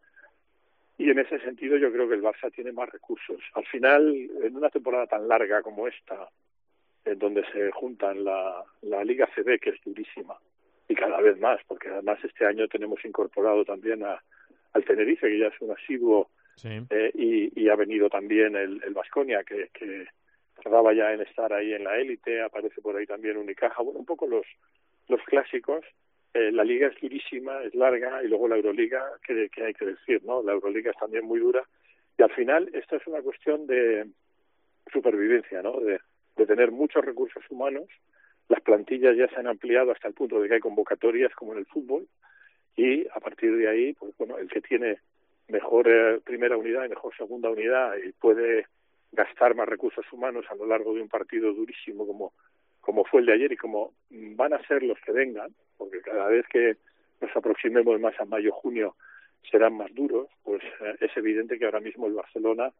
[0.97, 3.41] Y en ese sentido yo creo que el Barça tiene más recursos.
[3.53, 6.29] Al final, en una temporada tan larga como esta,
[7.05, 10.37] en donde se juntan la, la Liga CB, que es durísima,
[10.87, 14.21] y cada vez más, porque además este año tenemos incorporado también a,
[14.73, 16.29] al Tenerife, que ya es un asiduo,
[16.63, 20.05] eh, y, y, ha venido también el, el Vasconia, que, que
[20.61, 24.05] tardaba ya en estar ahí en la élite, aparece por ahí también Unicaja, bueno, un
[24.05, 24.45] poco los,
[25.07, 25.83] los clásicos,
[26.33, 29.85] eh, la liga es durísima, es larga, y luego la Euroliga, que, que hay que
[29.85, 30.41] decir, ¿no?
[30.43, 31.63] La Euroliga es también muy dura,
[32.17, 34.07] y al final esto es una cuestión de
[34.91, 35.79] supervivencia, ¿no?
[35.79, 35.99] De,
[36.35, 37.85] de tener muchos recursos humanos,
[38.49, 41.59] las plantillas ya se han ampliado hasta el punto de que hay convocatorias como en
[41.59, 42.07] el fútbol,
[42.75, 44.97] y a partir de ahí, pues bueno, el que tiene
[45.47, 48.65] mejor eh, primera unidad y mejor segunda unidad y puede
[49.11, 52.33] gastar más recursos humanos a lo largo de un partido durísimo como
[52.81, 56.27] como fue el de ayer y como van a ser los que vengan, porque cada
[56.27, 56.77] vez que
[57.21, 58.95] nos aproximemos más a mayo-junio
[59.49, 62.71] serán más duros, pues eh, es evidente que ahora mismo el Barcelona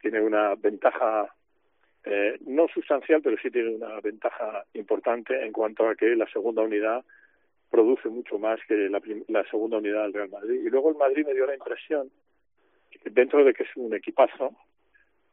[0.00, 1.34] tiene una ventaja
[2.04, 6.62] eh, no sustancial, pero sí tiene una ventaja importante en cuanto a que la segunda
[6.62, 7.04] unidad
[7.70, 10.60] produce mucho más que la, la segunda unidad del Real Madrid.
[10.64, 12.10] Y luego el Madrid me dio la impresión,
[13.04, 14.54] dentro de que es un equipazo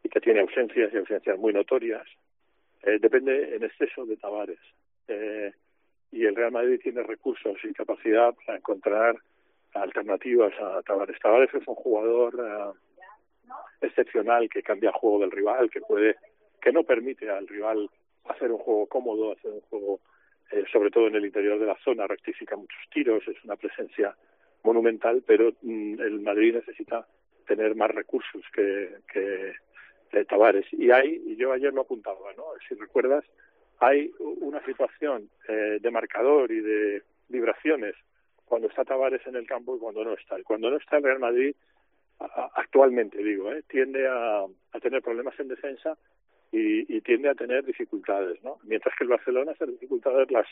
[0.03, 2.07] y que tiene ausencias y ausencias muy notorias,
[2.83, 4.59] eh, depende en exceso de Tavares.
[5.07, 5.51] Eh,
[6.11, 9.17] y el Real Madrid tiene recursos y capacidad para encontrar
[9.73, 11.19] alternativas a Tavares.
[11.19, 12.73] Tavares es un jugador uh,
[13.81, 16.15] excepcional que cambia el juego del rival, que puede,
[16.61, 17.89] que no permite al rival
[18.25, 19.99] hacer un juego cómodo, hacer un juego,
[20.51, 24.15] eh, sobre todo en el interior de la zona, rectifica muchos tiros, es una presencia
[24.63, 27.07] monumental, pero mm, el Madrid necesita
[27.45, 29.53] tener más recursos que, que,
[30.11, 30.65] de Tavares.
[30.71, 32.43] Y hay, y yo ayer lo apuntaba, ¿no?
[32.67, 33.23] Si recuerdas,
[33.79, 37.95] hay una situación eh, de marcador y de vibraciones
[38.45, 40.39] cuando está Tavares en el campo y cuando no está.
[40.39, 41.55] Y cuando no está el Real Madrid,
[42.55, 43.63] actualmente digo, ¿eh?
[43.67, 44.45] tiende a,
[44.81, 45.97] tener problemas en defensa
[46.51, 48.57] y, y, tiende a tener dificultades, ¿no?
[48.63, 50.47] Mientras que el Barcelona esas dificultades las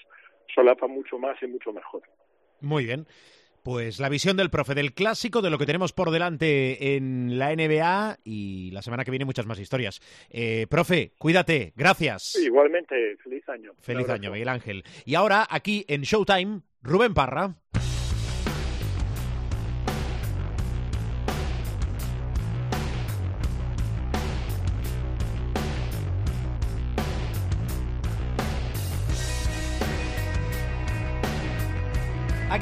[0.54, 2.04] solapa mucho más y mucho mejor.
[2.60, 3.06] Muy bien.
[3.66, 7.50] Pues la visión del profe del clásico, de lo que tenemos por delante en la
[7.56, 10.02] NBA y la semana que viene muchas más historias.
[10.30, 12.36] Eh, profe, cuídate, gracias.
[12.36, 13.72] igualmente, feliz año.
[13.80, 14.84] Feliz año, Miguel Ángel.
[15.04, 17.56] Y ahora, aquí en Showtime, Rubén Parra.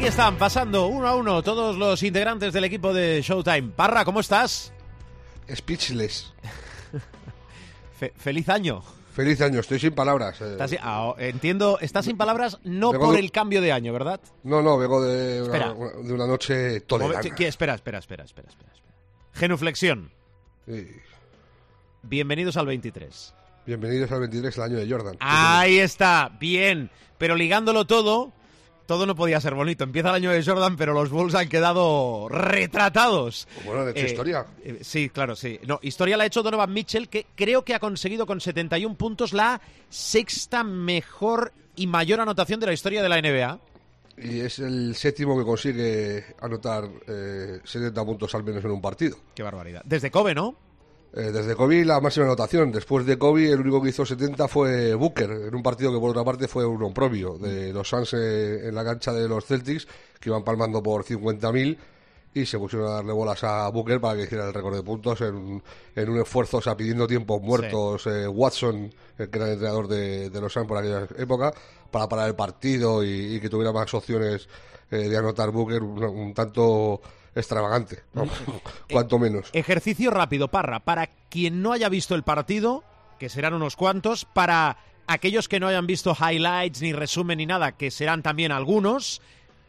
[0.04, 3.70] Aquí están, pasando uno a uno todos los integrantes del equipo de Showtime.
[3.74, 4.74] Parra, ¿cómo estás?
[5.50, 6.34] Speechless.
[8.18, 8.84] feliz año.
[9.14, 10.42] Feliz año, estoy sin palabras.
[10.42, 10.78] Eh.
[10.82, 14.20] Ah, entiendo, estás sin palabras no por el cambio de año, ¿verdad?
[14.44, 17.22] No, no, vengo de, una, de una noche tolerana.
[17.22, 18.74] Espera, espera, espera, espera, espera.
[19.32, 20.12] Genuflexión.
[22.02, 23.34] Bienvenidos al 23.
[23.66, 25.16] Bienvenidos al 23, el año de Jordan.
[25.22, 26.92] Ahí está, bien.
[27.18, 28.34] Pero ligándolo todo,
[28.86, 29.84] todo no podía ser bonito.
[29.84, 33.48] Empieza el año de Jordan, pero los Bulls han quedado retratados.
[33.66, 34.46] Bueno, de hecho, eh, historia.
[34.64, 35.60] Eh, sí, claro, sí.
[35.66, 39.34] No, historia la ha hecho Donovan Mitchell, que creo que ha conseguido con 71 puntos
[39.34, 43.60] la sexta mejor y mayor anotación de la historia de la NBA.
[44.18, 46.88] Y es el séptimo que consigue anotar
[47.64, 49.18] 70 eh, puntos al menos en un partido.
[49.34, 49.82] Qué barbaridad.
[49.86, 50.56] Desde Kobe, ¿no?
[51.16, 52.72] Eh, desde Kobe la máxima anotación.
[52.72, 56.10] Después de Kobe el único que hizo 70 fue Booker, en un partido que por
[56.10, 59.88] otra parte fue un propio de los Suns eh, en la cancha de los Celtics,
[60.20, 61.78] que iban palmando por 50.000
[62.34, 65.22] y se pusieron a darle bolas a Booker para que hiciera el récord de puntos
[65.22, 65.62] en,
[65.96, 68.08] en un esfuerzo, o sea, pidiendo tiempos muertos.
[68.08, 71.54] Eh, Watson, que era el entrenador de, los Suns por aquella época,
[71.92, 74.50] para parar el partido y, que tuviera más opciones
[74.90, 77.02] de anotar Booker, un tanto
[77.36, 78.04] extravagante,
[78.92, 79.50] cuanto menos.
[79.54, 82.84] Ejercicio rápido, Parra, para quien no haya visto el partido,
[83.20, 87.74] que serán unos cuantos, para aquellos que no hayan visto highlights, ni resumen, ni nada,
[87.74, 89.22] que serán también algunos,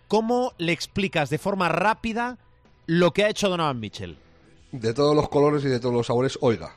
[0.08, 2.38] ¿cómo le explicas de forma rápida
[2.86, 4.18] lo que ha hecho Donovan Mitchell?
[4.72, 6.74] De todos los colores y de todos los sabores, oiga.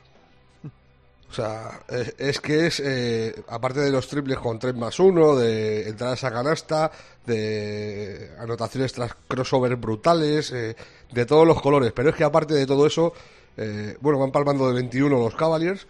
[1.30, 1.80] O sea,
[2.16, 6.32] es, que es, eh, aparte de los triples con 3 más 1, de entradas a
[6.32, 6.90] canasta,
[7.26, 10.74] de anotaciones tras crossover brutales, eh,
[11.12, 11.92] de todos los colores.
[11.92, 13.12] Pero es que aparte de todo eso,
[13.58, 15.86] eh, bueno, van palmando de 21 los Cavaliers,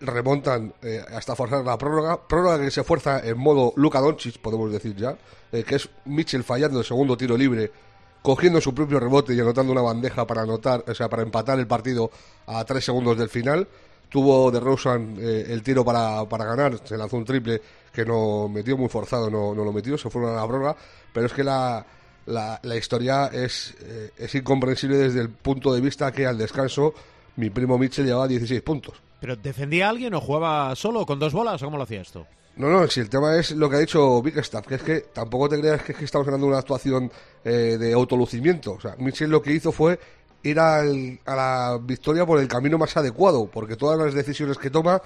[0.00, 0.74] remontan
[1.10, 5.16] hasta forzar la prórroga, prórroga que se fuerza en modo Luka Doncic, podemos decir ya,
[5.50, 7.72] que es Mitchell fallando el segundo tiro libre
[8.20, 11.66] cogiendo su propio rebote y anotando una bandeja para anotar, o sea, para empatar el
[11.66, 12.10] partido
[12.46, 13.68] a tres segundos del final
[14.14, 17.60] tuvo de Rosen eh, el tiro para, para, ganar, se lanzó un triple
[17.92, 20.76] que no metió muy forzado, no, no lo metió, se fueron a la prórroga,
[21.12, 21.84] pero es que la,
[22.26, 26.94] la, historia es, eh, es incomprensible desde el punto de vista que al descanso
[27.34, 28.94] mi primo Mitchell llevaba 16 puntos.
[29.18, 32.24] ¿Pero defendía a alguien o jugaba solo con dos bolas o cómo lo hacía esto?
[32.54, 35.48] No, no, si el tema es lo que ha dicho Bigstaff, que es que tampoco
[35.48, 37.10] te creas que, es que estamos hablando de una actuación
[37.44, 38.74] eh, de autolucimiento.
[38.74, 39.98] O sea, Mitchell lo que hizo fue
[40.44, 40.84] ir a
[41.26, 45.02] la victoria por el camino más adecuado, porque todas las decisiones que toma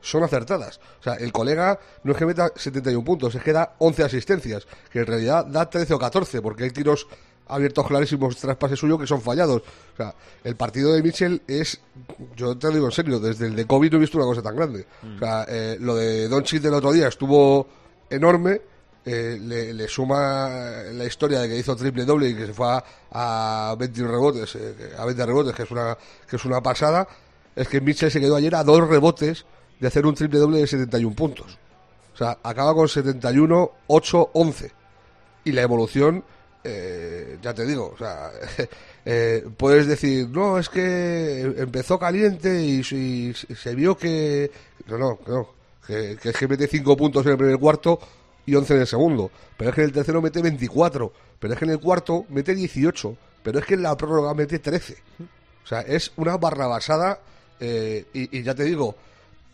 [0.00, 0.80] son acertadas.
[1.00, 4.66] O sea, el colega no es que meta 71 puntos, es que da 11 asistencias,
[4.90, 7.06] que en realidad da 13 o 14, porque hay tiros
[7.48, 9.62] abiertos clarísimos tras pase suyo que son fallados.
[9.62, 11.80] O sea, el partido de Mitchell es,
[12.36, 14.42] yo te lo digo en serio, desde el de COVID no he visto una cosa
[14.42, 14.86] tan grande.
[15.16, 17.66] O sea, eh, lo de Doncic del otro día estuvo
[18.10, 18.60] enorme,
[19.04, 19.36] eh,
[19.74, 20.48] le, suma
[20.92, 24.92] la historia de que hizo triple doble y que se fue a, 20 rebotes, eh,
[24.96, 27.08] a 20 rebotes, que es una que es una pasada,
[27.56, 29.44] es que Mitchell se quedó ayer a dos rebotes
[29.80, 31.58] de hacer un triple doble de 71 puntos.
[32.14, 34.72] O sea, acaba con 71, 8, 11.
[35.44, 36.22] Y la evolución,
[36.62, 38.30] eh, ya te digo, o sea,
[39.56, 44.48] puedes decir, no, es que empezó caliente y, se vio que.
[44.86, 45.62] No, no.
[45.84, 47.98] Que, que es mete 5 puntos en el primer cuarto
[48.46, 49.30] y 11 en el segundo.
[49.56, 51.12] Pero es que en el tercero mete 24.
[51.38, 53.16] Pero es que en el cuarto mete 18.
[53.42, 54.96] Pero es que en la prórroga mete 13.
[55.64, 57.20] O sea, es una barrabasada.
[57.60, 58.96] Eh, y, ya te digo,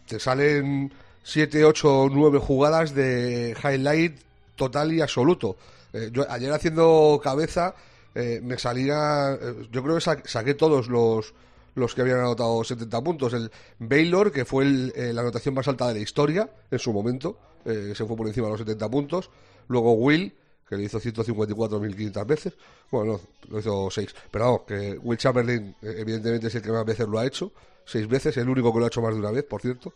[0.06, 0.90] te salen
[1.22, 4.18] 7, 8, 9 jugadas de highlight
[4.56, 5.56] total y absoluto.
[5.92, 7.74] Eh, yo ayer haciendo cabeza
[8.14, 9.38] eh, me salía.
[9.70, 11.34] yo creo que saqué todos los
[11.78, 13.32] los que habían anotado 70 puntos.
[13.32, 17.92] El Baylor, que fue la anotación más alta de la historia en su momento, eh,
[17.94, 19.30] se fue por encima de los 70 puntos.
[19.68, 20.34] Luego Will,
[20.68, 22.54] que le hizo 154.500 veces.
[22.90, 24.14] Bueno, lo hizo 6.
[24.30, 27.52] Pero vamos, que Will Chamberlain, eh, evidentemente, es el que más veces lo ha hecho.
[27.84, 29.92] 6 veces, el único que lo ha hecho más de una vez, por cierto.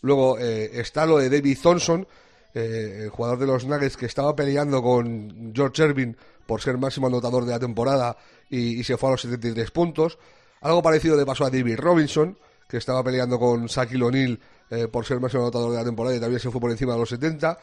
[0.00, 2.06] Luego eh, está lo de David Thompson,
[2.54, 6.12] el jugador de los Nuggets, que estaba peleando con George Irving
[6.46, 8.16] por ser máximo anotador de la temporada
[8.50, 10.18] y, se fue a los 73 puntos.
[10.62, 12.36] Algo parecido le pasó a David Robinson,
[12.68, 16.20] que estaba peleando con Shaquille O'Neal eh, por ser máximo anotador de la temporada y
[16.20, 17.58] también se fue por encima de los 70.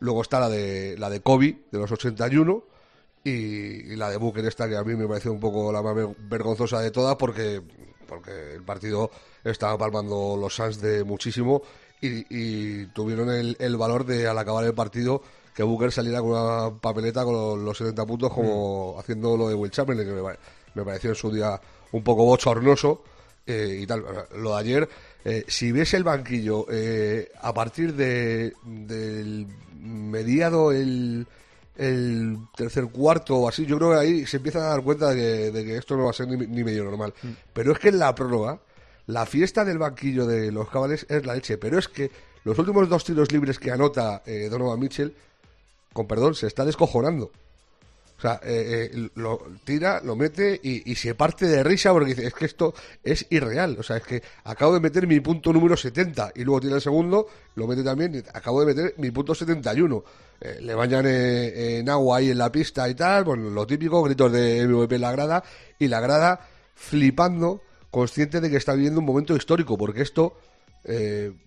[0.00, 2.64] Luego está la de, la de Kobe, de los 81.
[3.22, 3.30] Y,
[3.92, 6.80] y la de Booker esta que a mí me parece un poco la más vergonzosa
[6.80, 7.60] de todas porque,
[8.06, 9.10] porque el partido
[9.44, 11.62] estaba palmando los Suns de muchísimo
[12.00, 15.22] y, tuvieron el, valor de al acabar el partido
[15.54, 18.98] que Booker saliera con una papeleta con los, 70 puntos como mm.
[18.98, 20.38] haciendo lo de Will Chamberlain que
[20.74, 21.60] me, pareció en su día
[21.92, 23.04] un poco bochornoso
[23.46, 24.04] eh, y tal.
[24.36, 24.88] Lo de ayer,
[25.24, 31.26] eh, si ves el banquillo eh, a partir de del mediado el
[31.80, 35.50] el tercer cuarto o así, yo creo que ahí se empieza a dar cuenta de
[35.52, 37.14] que, esto no va a ser ni, medio normal.
[37.22, 37.28] Mm.
[37.54, 38.60] Pero es que en la prórroga,
[39.06, 41.56] la fiesta del banquillo de los cabales es la leche.
[41.56, 42.10] Pero es que
[42.44, 45.14] los últimos dos tiros libres que anota eh, Donovan Mitchell,
[45.94, 47.30] con perdón, se está descojonando.
[48.20, 52.26] O sea, eh, eh, lo tira, lo mete y, se parte de risa porque dice,
[52.26, 53.78] es que esto es irreal.
[53.78, 56.82] O sea, es que acabo de meter mi punto número 70 y luego tira el
[56.82, 60.04] segundo, lo mete también y acabo de meter mi punto 71.
[60.38, 64.30] Eh, le bañan en agua ahí en la pista y tal, bueno, lo típico, gritos
[64.30, 65.42] de MVP en la grada
[65.78, 70.36] y la grada flipando, consciente de que está viviendo un momento histórico porque esto,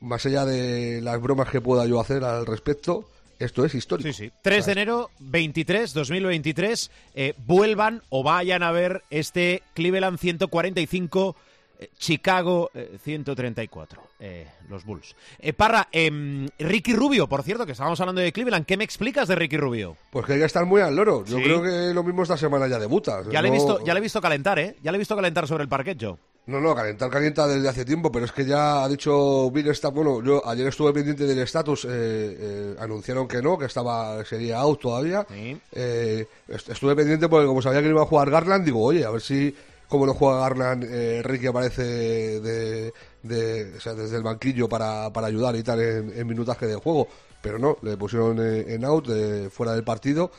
[0.01, 3.12] más allá de las bromas que pueda yo hacer al respecto,
[3.43, 4.11] esto es histórico.
[4.11, 4.31] Sí, sí.
[4.41, 11.35] 3 de enero 23, 2023, eh, vuelvan o vayan a ver este Cleveland 145.
[11.79, 12.69] Eh, Chicago
[13.03, 15.15] 134, eh, los Bulls.
[15.57, 19.35] Parra, em, Ricky Rubio, por cierto, que estábamos hablando de Cleveland, ¿qué me explicas de
[19.35, 19.97] Ricky Rubio?
[20.11, 21.25] Pues que hay que estar muy al loro.
[21.25, 23.23] Yo creo que lo mismo esta semana ya debuta.
[23.29, 24.75] Ya, le he visto, ya le he visto calentar, ¿eh?
[24.81, 26.17] Ya le he visto calentar sobre el parquet yo.
[26.45, 29.93] No, no, calentar calienta desde hace tiempo, pero es que ya ha dicho Big Staff,
[29.93, 34.59] bueno, yo ayer estuve pendiente del estatus, eh, eh, anunciaron que no, que estaba sería
[34.59, 35.25] out todavía.
[35.71, 39.21] Eh, estuve pendiente porque como sabía que iba a jugar Garland, digo, oye, a ver
[39.21, 39.55] si
[39.93, 40.83] como no juega Garland,
[41.23, 47.07] Ricky aparece de, desde el banquillo para, ayudar y tal en, minutaje del juego.
[47.41, 49.07] Pero no, le pusieron en out,
[49.51, 50.31] fuera del partido.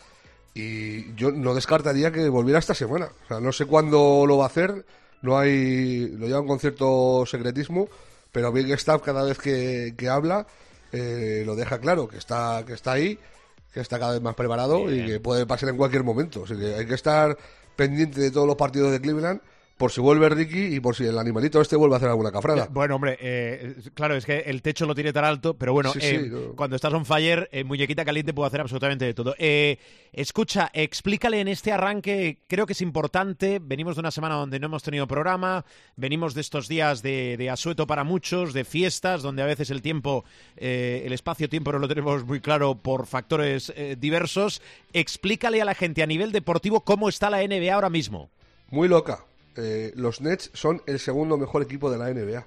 [0.55, 3.09] Y yo no descartaría que volviera esta semana.
[3.25, 4.85] O sea, no sé cuándo lo va a hacer
[5.25, 7.89] no hay, lo llevan con cierto secretismo,
[8.31, 10.47] pero Big Staff cada vez que, habla
[10.93, 13.19] eh, lo deja claro, que está, que está ahí,
[13.73, 16.45] que está cada vez más preparado y que puede pasar en cualquier momento.
[16.45, 17.39] Así que hay que estar
[17.77, 19.41] pendiente de todos los partidos de Cleveland
[19.77, 22.69] por si vuelve Ricky y por si el animalito este vuelve a hacer alguna cafrada.
[22.71, 26.53] Bueno, hombre, eh, claro, es que el techo lo tiene tan alto, pero bueno, eh,
[26.55, 29.35] cuando estás on fire, eh, muñequita caliente puede hacer absolutamente de todo.
[30.13, 34.67] escucha, explícale en este arranque, creo que es importante, venimos de una semana donde no
[34.67, 35.65] hemos tenido programa,
[35.97, 40.25] venimos de estos días de, asueto para muchos, de fiestas, donde a veces el tiempo,
[40.57, 44.63] el espacio-tiempo no lo tenemos muy claro por factores diversos.
[44.93, 48.31] Explícale a la gente a nivel deportivo cómo está la NBA ahora mismo.
[48.71, 49.25] Muy loca
[49.57, 52.47] eh, los Nets son el segundo mejor equipo de la NBA.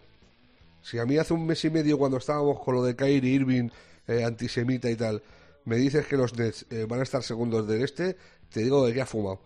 [0.81, 3.69] Si a mí hace un mes y medio cuando estábamos con lo de Kyrie Irving,
[4.07, 5.21] eh, antisemita y tal,
[5.65, 8.15] me dices que los Nets eh, van a estar segundos del este,
[8.49, 9.41] te digo de que ha fumado.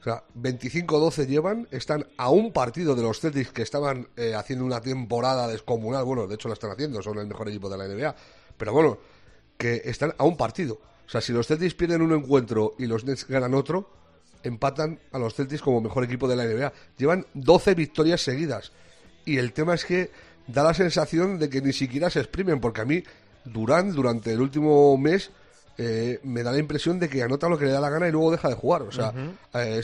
[0.00, 4.80] O sea, 25-12 llevan, están a un partido de los Celtics que estaban haciendo una
[4.80, 6.06] temporada descomunal.
[6.06, 8.16] Bueno, de hecho lo están haciendo, son el mejor equipo de la NBA.
[8.56, 8.98] Pero bueno,
[9.58, 10.80] que están a un partido.
[11.06, 13.90] O sea, si los Celtics pierden un encuentro y los Nets ganan otro,
[14.42, 16.72] empatan a los Celtics como mejor equipo de la NBA.
[16.96, 18.72] Llevan 12 victorias seguidas.
[19.24, 20.10] Y el tema es que
[20.46, 23.02] da la sensación de que ni siquiera se exprimen, porque a mí
[23.44, 25.30] Durán durante el último mes
[25.78, 28.12] eh, me da la impresión de que anota lo que le da la gana y
[28.12, 28.82] luego deja de jugar.
[28.82, 29.14] O sea,
[29.54, 29.80] eh,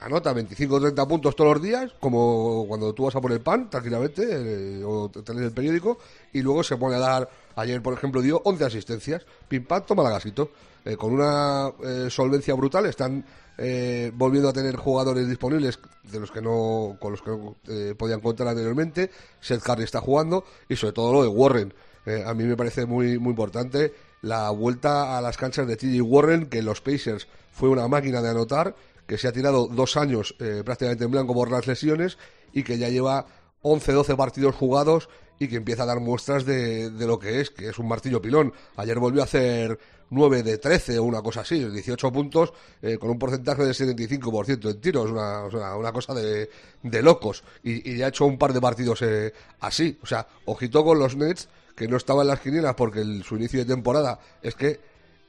[0.00, 3.70] anota 25 o 30 puntos todos los días, como cuando tú vas a poner pan
[3.70, 5.98] tranquilamente eh, o tenés el periódico,
[6.32, 7.30] y luego se pone a dar.
[7.56, 9.26] Ayer, por ejemplo, dio 11 asistencias.
[9.48, 10.50] Pim pam, toma la gasito.
[10.96, 11.70] Con una
[12.08, 12.86] solvencia brutal.
[12.86, 13.24] Están
[13.60, 17.96] eh, volviendo a tener jugadores disponibles de los que no con los que no eh,
[17.98, 19.10] podían contar anteriormente.
[19.40, 21.74] Seth Curry está jugando y sobre todo lo de Warren.
[22.06, 26.02] Eh, a mí me parece muy muy importante la vuelta a las canchas de TJ
[26.02, 28.76] Warren, que los Pacers fue una máquina de anotar,
[29.08, 32.16] que se ha tirado dos años prácticamente en blanco por las lesiones
[32.52, 33.26] y que ya lleva
[33.62, 35.08] 11-12 partidos jugados
[35.38, 38.20] y que empieza a dar muestras de, de, lo que es, que es un martillo
[38.20, 38.52] pilón.
[38.76, 39.78] Ayer volvió a hacer
[40.10, 44.70] 9 de 13 o una cosa así, 18 puntos eh, con un porcentaje de 75%
[44.70, 45.44] en tiros, una,
[45.76, 46.48] una cosa de,
[46.82, 47.44] de locos.
[47.62, 49.98] Y, ya ha hecho un par de partidos eh, así.
[50.02, 53.60] O sea, ojito con los Nets, que no estaban en las quinielas porque su inicio
[53.60, 54.80] de temporada es que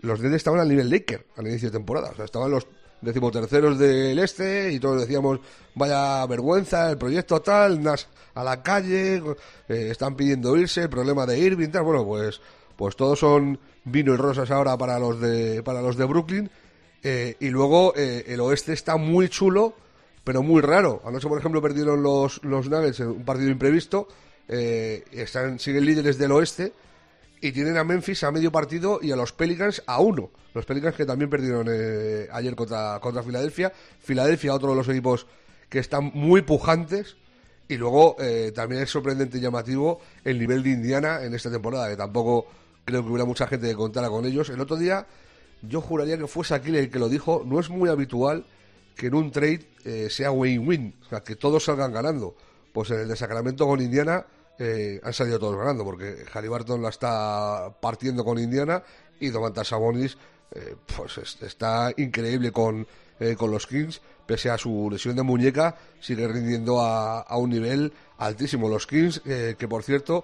[0.01, 2.09] los Nets estaban al nivel Laker al inicio de temporada.
[2.11, 2.67] O sea, estaban los
[3.01, 5.39] decimoterceros del este y todos decíamos
[5.75, 9.21] vaya vergüenza el proyecto tal Nas a la calle
[9.67, 12.41] eh, están pidiendo irse problema de Irving tal bueno pues
[12.75, 16.49] pues todos son vino y rosas ahora para los de para los de Brooklyn
[17.03, 19.73] Eh, y luego eh, el oeste está muy chulo,
[20.23, 21.01] pero muy raro.
[21.05, 24.07] Anoche, por ejemplo, perdieron los, los Nuggets en un partido imprevisto.
[24.47, 26.73] Eh, están, siguen líderes del oeste
[27.41, 30.31] y tienen a Memphis a medio partido y a los Pelicans a uno.
[30.53, 33.71] Los Pelicans que también perdieron eh, ayer contra, contra Filadelfia.
[34.01, 35.25] Filadelfia, otro de los equipos
[35.69, 37.15] que están muy pujantes.
[37.67, 41.87] Y luego eh, también es sorprendente y llamativo el nivel de Indiana en esta temporada,
[41.87, 42.47] que tampoco
[42.83, 44.49] creo que hubiera mucha gente que contara con ellos.
[44.49, 45.05] El otro día
[45.61, 47.43] yo juraría que fue Shaquille el que lo dijo.
[47.45, 48.45] No es muy habitual
[48.95, 52.35] que en un trade eh, sea win-win, o sea, que todos salgan ganando.
[52.73, 54.25] Pues en el de Sacramento con Indiana
[54.59, 58.83] eh, han salido todos ganando, porque Halliburton la está partiendo con Indiana
[59.19, 60.17] y Domantas Sabonis
[60.53, 62.85] eh, pues es- está increíble con,
[63.19, 67.49] eh, con los Kings, pese a su lesión de muñeca, sigue rindiendo a, a un
[67.49, 68.67] nivel altísimo.
[68.69, 70.23] Los Kings, que por cierto,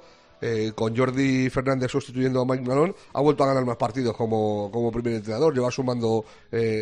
[0.76, 4.92] con Jordi Fernández sustituyendo a Mike Malone, ha vuelto a ganar más partidos como, como
[4.92, 6.24] primer entrenador, lleva sumando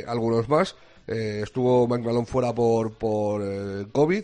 [0.08, 0.76] algunos más.
[1.08, 3.42] Estuvo Mike Malone fuera por, por
[3.92, 4.24] COVID,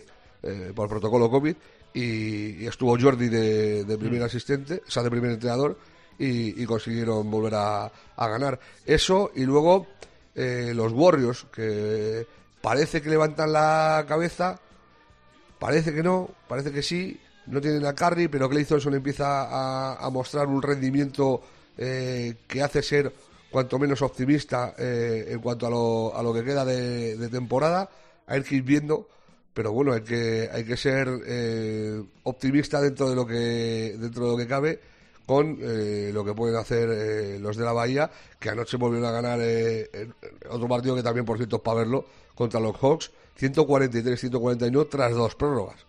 [0.74, 1.56] por protocolo COVID,
[1.94, 5.78] y, y estuvo Jordi de, de primer asistente, o sea, de primer entrenador,
[6.18, 7.84] y, y consiguieron volver a,
[8.16, 8.58] a ganar.
[8.84, 9.86] Eso, y luego
[10.34, 12.26] eh, los Warriors, que
[12.60, 14.60] parece que levantan la cabeza,
[15.58, 19.94] parece que no, parece que sí, no tienen a Curry, pero Clay Thompson empieza a,
[19.94, 21.42] a mostrar un rendimiento
[21.78, 23.12] eh, que hace ser
[23.50, 27.88] cuanto menos optimista eh, en cuanto a lo, a lo que queda de, de temporada.
[28.30, 29.08] Que ir viendo,
[29.54, 34.30] pero bueno, hay que, hay que ser eh, optimista dentro de lo que, dentro de
[34.30, 34.80] lo que cabe
[35.30, 39.12] con eh, lo que pueden hacer eh, los de la Bahía, que anoche volvieron a
[39.12, 39.88] ganar eh,
[40.50, 42.04] otro partido que también, por cierto, es para verlo,
[42.34, 43.10] contra los Hawks,
[43.40, 45.86] 143-141 tras dos prórrogas,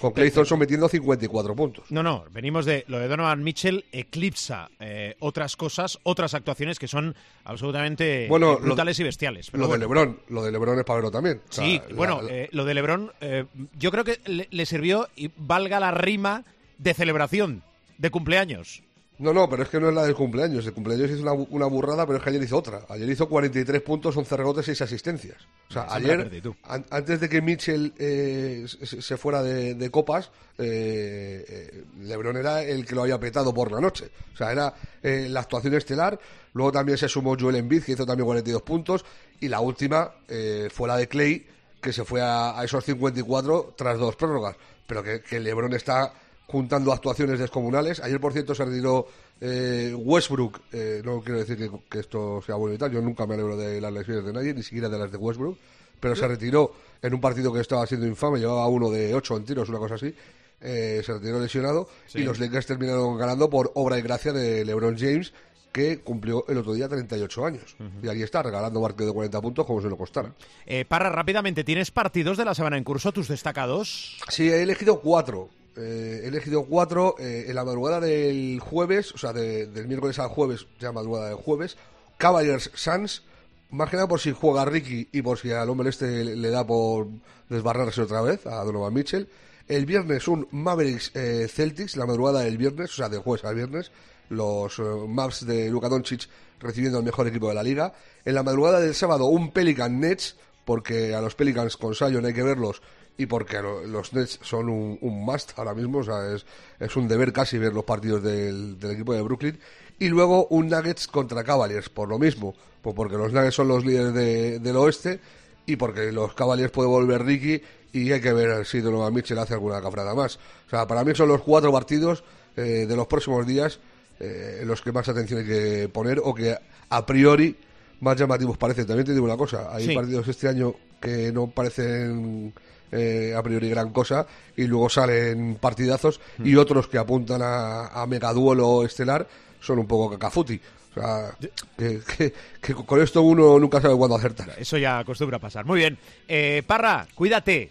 [0.00, 1.84] con Clay Thompson metiendo 54 puntos.
[1.90, 6.88] No, no, venimos de lo de Donovan Mitchell eclipsa eh, otras cosas, otras actuaciones que
[6.88, 7.14] son
[7.44, 9.50] absolutamente Bueno, eh, lo- brutales y bestiales.
[9.50, 9.78] Pero Lo de.
[9.78, 11.40] LeBron, lo de LeBron es para verlo también.
[11.48, 13.44] O sea, Sí, la- bueno, la- eh, lo de LeBron, eh,
[13.78, 16.44] yo creo que le, le sirvió y valga la rima
[16.78, 17.62] de celebración
[17.98, 18.82] de cumpleaños.
[19.18, 20.66] No, no, pero es que no es la del cumpleaños.
[20.66, 22.82] El cumpleaños hizo una, una burrada, pero es que ayer hizo otra.
[22.90, 25.38] Ayer hizo 43 puntos, 11 rebotes, 6 asistencias.
[25.70, 26.54] O sea, Siempre ayer, perdí, tú.
[26.64, 32.36] an- antes de que Mitchell eh, se, se fuera de, de copas, eh, eh, LeBron
[32.36, 34.10] era el que lo había petado por la noche.
[34.34, 36.18] O sea, era eh, la actuación estelar.
[36.52, 39.04] Luego también se sumó Joel Embiid, que hizo también 42 puntos.
[39.40, 41.46] Y la última eh, fue la de Clay,
[41.80, 44.56] que se fue a, a esos 54 tras dos prórrogas.
[44.86, 46.12] Pero que, que LeBron está
[46.46, 48.00] juntando actuaciones descomunales.
[48.00, 49.06] Ayer, por cierto, se retiró
[49.40, 50.60] eh, Westbrook.
[50.72, 52.92] Eh, no quiero decir que, que esto sea bueno y tal.
[52.92, 55.58] Yo nunca me alegro de las lesiones de nadie, ni siquiera de las de Westbrook.
[56.00, 56.72] Pero se retiró
[57.02, 58.38] en un partido que estaba siendo infame.
[58.38, 60.14] Llevaba uno de ocho en tiros, una cosa así.
[60.60, 64.96] Eh, se retiró lesionado y los Lakers terminaron ganando por obra y gracia de LeBron
[64.98, 65.32] James
[65.70, 67.76] que cumplió el otro día 38 años.
[68.02, 70.32] Y ahí está, regalando partido de 40 puntos como se lo costara.
[70.64, 74.16] Eh, Parra, rápidamente, ¿tienes partidos de la semana en curso, tus destacados?
[74.30, 75.50] Sí, he elegido cuatro.
[75.76, 80.18] Eh, he elegido cuatro eh, en la madrugada del jueves, o sea, de- del miércoles
[80.18, 81.76] al jueves, ya madrugada del jueves.
[82.18, 83.22] Cavaliers Suns,
[83.70, 86.66] más que nada por si juega Ricky y por si al hombre este le, da
[86.66, 87.08] por
[87.48, 89.28] desbarrarse otra vez a Donovan Mitchell.
[89.68, 93.54] El viernes un Mavericks eh, Celtics, la madrugada del viernes, o sea, del jueves al
[93.56, 93.90] viernes.
[94.28, 97.92] Los Mavs de Luka Doncic recibiendo al mejor equipo de la liga.
[98.24, 102.32] En la madrugada del sábado un Pelican Nets, porque a los Pelicans con Sion hay
[102.32, 102.80] que verlos
[103.18, 106.44] y porque lo- los Nets son un, un must ahora mismo, o sea, es,
[106.78, 109.58] es un deber casi ver los partidos del, del equipo de Brooklyn.
[109.98, 113.84] Y luego un Nuggets contra Cavaliers, por lo mismo, pues porque los Nuggets son los
[113.84, 115.20] líderes de- del oeste
[115.64, 117.62] y porque los Cavaliers puede volver Ricky
[117.92, 120.36] y hay que ver si Donovan Mitchell hace alguna cafrada más.
[120.66, 122.22] O sea, para mí son los cuatro partidos
[122.56, 123.80] eh, de los próximos días
[124.20, 126.56] eh, los que más atención hay que poner o que
[126.88, 127.56] a priori
[128.00, 128.86] más llamativos parecen.
[128.86, 129.94] También te digo una cosa, hay Sí.
[129.94, 132.52] partidos este año que no parecen
[132.92, 134.26] eh, a priori gran cosa
[134.56, 139.26] y luego salen partidazos y otros que apuntan a, a megaduelo estelar
[139.60, 140.60] son un poco cacafuti.
[140.90, 141.36] O sea,
[141.76, 144.50] que, que- que con esto uno nunca sabe cuándo acertar.
[144.58, 145.64] Eso ya acostumbra pasar.
[145.66, 145.98] Muy bien.
[146.26, 147.70] Eh, Parra, cuídate.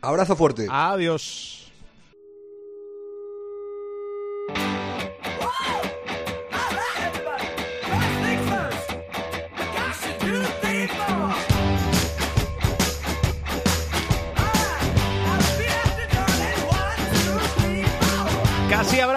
[0.00, 0.66] Abrazo fuerte.
[0.70, 1.61] Adiós.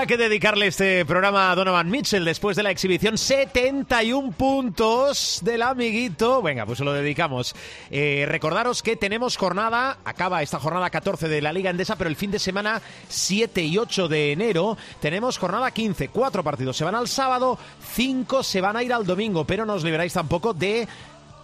[0.08, 6.41] Que dedicarle este programa a Donovan Mitchell después de la exhibición 71 puntos del amiguito.
[6.41, 7.56] Venga, pues se lo dedicamos.
[7.89, 12.16] Eh, recordaros que tenemos jornada, acaba esta jornada 14 de la Liga Endesa, pero el
[12.16, 16.10] fin de semana 7 y 8 de enero tenemos jornada 15.
[16.10, 17.58] Cuatro partidos se van al sábado,
[17.93, 20.88] cinco se van a ir al domingo, pero no os liberáis tampoco de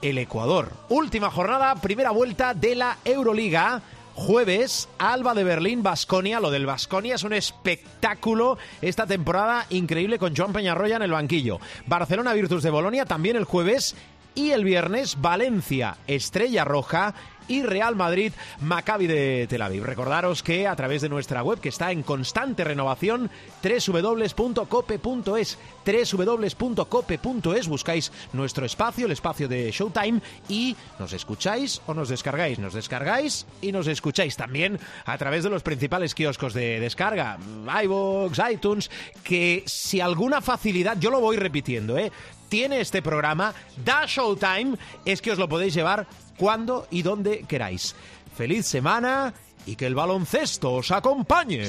[0.02, 0.72] el Ecuador.
[0.90, 3.82] Última jornada, primera vuelta de la Euroliga.
[4.16, 6.40] Jueves, Alba de Berlín, Basconia.
[6.40, 11.60] Lo del Basconia es un espectáculo esta temporada increíble con Joan Peñarroya en el banquillo.
[11.88, 13.96] Barcelona Virtus de Bolonia también el jueves.
[14.34, 17.14] Y el viernes, Valencia, Estrella Roja
[17.48, 19.84] y Real Madrid, Maccabi de Tel Aviv.
[19.84, 23.30] Recordaros que a través de nuestra web, que está en constante renovación,
[23.64, 32.60] www.cope.es, www.cope.es, buscáis nuestro espacio, el espacio de Showtime, y nos escucháis o nos descargáis.
[32.60, 37.38] Nos descargáis y nos escucháis también a través de los principales kioscos de descarga,
[37.84, 38.92] iVoox, iTunes,
[39.24, 42.12] que si alguna facilidad, yo lo voy repitiendo, ¿eh?
[42.52, 47.96] Tiene este programa, da Showtime, es que os lo podéis llevar cuando y donde queráis.
[48.36, 49.34] Feliz semana
[49.66, 51.64] y que el baloncesto os acompañe.